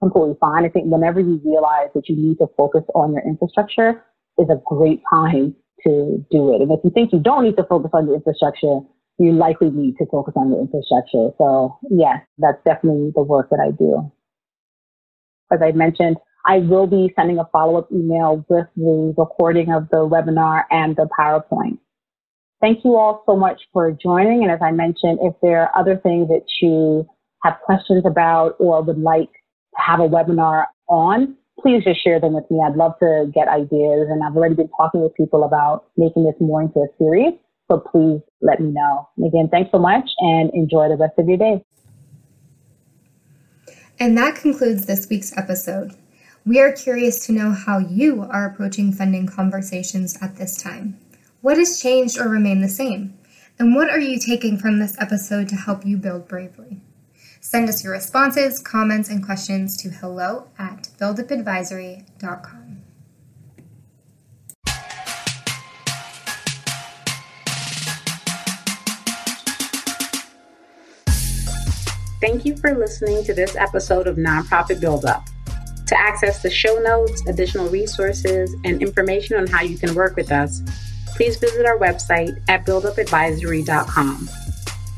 completely 0.00 0.36
fine. 0.40 0.64
I 0.64 0.68
think 0.68 0.86
whenever 0.86 1.18
you 1.18 1.40
realize 1.44 1.88
that 1.94 2.08
you 2.08 2.16
need 2.16 2.38
to 2.38 2.46
focus 2.56 2.82
on 2.94 3.12
your 3.12 3.22
infrastructure 3.26 4.04
is 4.38 4.48
a 4.50 4.60
great 4.66 5.02
time 5.12 5.56
to 5.84 6.24
do 6.30 6.54
it. 6.54 6.62
And 6.62 6.70
if 6.70 6.80
you 6.84 6.90
think 6.90 7.12
you 7.12 7.18
don't 7.18 7.42
need 7.42 7.56
to 7.56 7.64
focus 7.64 7.90
on 7.92 8.06
your 8.06 8.14
infrastructure, 8.14 8.80
you 9.18 9.32
likely 9.32 9.70
need 9.70 9.96
to 9.98 10.06
focus 10.06 10.34
on 10.36 10.50
your 10.50 10.60
infrastructure. 10.60 11.30
So 11.38 11.78
yes, 11.90 12.18
that's 12.38 12.62
definitely 12.64 13.12
the 13.14 13.22
work 13.22 13.48
that 13.50 13.60
I 13.60 13.70
do. 13.70 14.12
As 15.52 15.60
I 15.62 15.72
mentioned, 15.72 16.16
I 16.46 16.58
will 16.58 16.86
be 16.86 17.12
sending 17.16 17.38
a 17.38 17.48
follow-up 17.52 17.90
email 17.92 18.44
with 18.48 18.66
the 18.76 19.14
recording 19.16 19.72
of 19.72 19.88
the 19.90 20.08
webinar 20.08 20.64
and 20.70 20.94
the 20.94 21.08
PowerPoint. 21.18 21.78
Thank 22.60 22.84
you 22.84 22.96
all 22.96 23.22
so 23.26 23.36
much 23.36 23.60
for 23.72 23.90
joining. 23.92 24.42
And 24.42 24.50
as 24.50 24.60
I 24.62 24.70
mentioned, 24.70 25.18
if 25.22 25.34
there 25.42 25.62
are 25.62 25.78
other 25.78 25.96
things 25.96 26.28
that 26.28 26.44
you 26.60 27.06
have 27.42 27.58
questions 27.64 28.04
about 28.06 28.56
or 28.58 28.82
would 28.82 28.98
like 28.98 29.30
to 29.30 29.82
have 29.82 30.00
a 30.00 30.08
webinar 30.08 30.66
on, 30.88 31.36
please 31.60 31.84
just 31.84 32.02
share 32.02 32.20
them 32.20 32.32
with 32.32 32.50
me. 32.50 32.60
I'd 32.64 32.76
love 32.76 32.92
to 33.00 33.30
get 33.34 33.48
ideas. 33.48 34.08
And 34.10 34.22
I've 34.24 34.36
already 34.36 34.54
been 34.54 34.70
talking 34.76 35.02
with 35.02 35.14
people 35.14 35.44
about 35.44 35.86
making 35.96 36.24
this 36.24 36.34
more 36.40 36.62
into 36.62 36.80
a 36.80 36.86
series. 36.98 37.34
So 37.68 37.78
please 37.80 38.20
let 38.40 38.60
me 38.60 38.70
know. 38.70 39.08
Again, 39.26 39.48
thanks 39.50 39.70
so 39.72 39.78
much 39.78 40.08
and 40.18 40.50
enjoy 40.54 40.88
the 40.88 40.96
rest 40.96 41.18
of 41.18 41.28
your 41.28 41.38
day. 41.38 41.64
And 43.98 44.16
that 44.18 44.36
concludes 44.36 44.86
this 44.86 45.08
week's 45.08 45.36
episode. 45.36 45.92
We 46.44 46.60
are 46.60 46.70
curious 46.70 47.26
to 47.26 47.32
know 47.32 47.50
how 47.50 47.78
you 47.78 48.22
are 48.22 48.46
approaching 48.46 48.92
funding 48.92 49.26
conversations 49.26 50.16
at 50.20 50.36
this 50.36 50.56
time. 50.62 50.98
What 51.40 51.58
has 51.58 51.80
changed 51.80 52.18
or 52.18 52.28
remained 52.28 52.62
the 52.62 52.68
same? 52.68 53.18
And 53.58 53.74
what 53.74 53.88
are 53.90 53.98
you 53.98 54.18
taking 54.18 54.58
from 54.58 54.78
this 54.78 54.96
episode 55.00 55.48
to 55.48 55.56
help 55.56 55.84
you 55.86 55.96
build 55.96 56.28
bravely? 56.28 56.80
Send 57.40 57.68
us 57.68 57.82
your 57.82 57.92
responses, 57.92 58.60
comments, 58.60 59.08
and 59.08 59.24
questions 59.24 59.76
to 59.78 59.88
hello 59.88 60.48
at 60.58 60.88
buildupadvisory.com. 60.98 62.65
Thank 72.26 72.44
you 72.44 72.56
for 72.56 72.74
listening 72.74 73.22
to 73.22 73.34
this 73.34 73.54
episode 73.54 74.08
of 74.08 74.16
Nonprofit 74.16 74.80
Build 74.80 75.04
Up. 75.04 75.26
To 75.86 75.96
access 75.96 76.42
the 76.42 76.50
show 76.50 76.76
notes, 76.80 77.24
additional 77.28 77.68
resources, 77.68 78.52
and 78.64 78.82
information 78.82 79.36
on 79.36 79.46
how 79.46 79.62
you 79.62 79.78
can 79.78 79.94
work 79.94 80.16
with 80.16 80.32
us, 80.32 80.60
please 81.14 81.36
visit 81.36 81.64
our 81.64 81.78
website 81.78 82.36
at 82.48 82.66
buildupadvisory.com. 82.66 84.28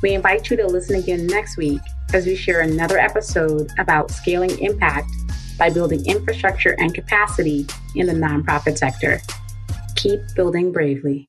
We 0.00 0.14
invite 0.14 0.48
you 0.50 0.56
to 0.56 0.66
listen 0.68 0.96
again 0.96 1.26
next 1.26 1.58
week 1.58 1.82
as 2.14 2.24
we 2.24 2.34
share 2.34 2.62
another 2.62 2.96
episode 2.96 3.68
about 3.78 4.10
scaling 4.10 4.58
impact 4.60 5.10
by 5.58 5.68
building 5.68 6.06
infrastructure 6.06 6.76
and 6.78 6.94
capacity 6.94 7.66
in 7.94 8.06
the 8.06 8.14
nonprofit 8.14 8.78
sector. 8.78 9.20
Keep 9.96 10.20
building 10.34 10.72
bravely. 10.72 11.27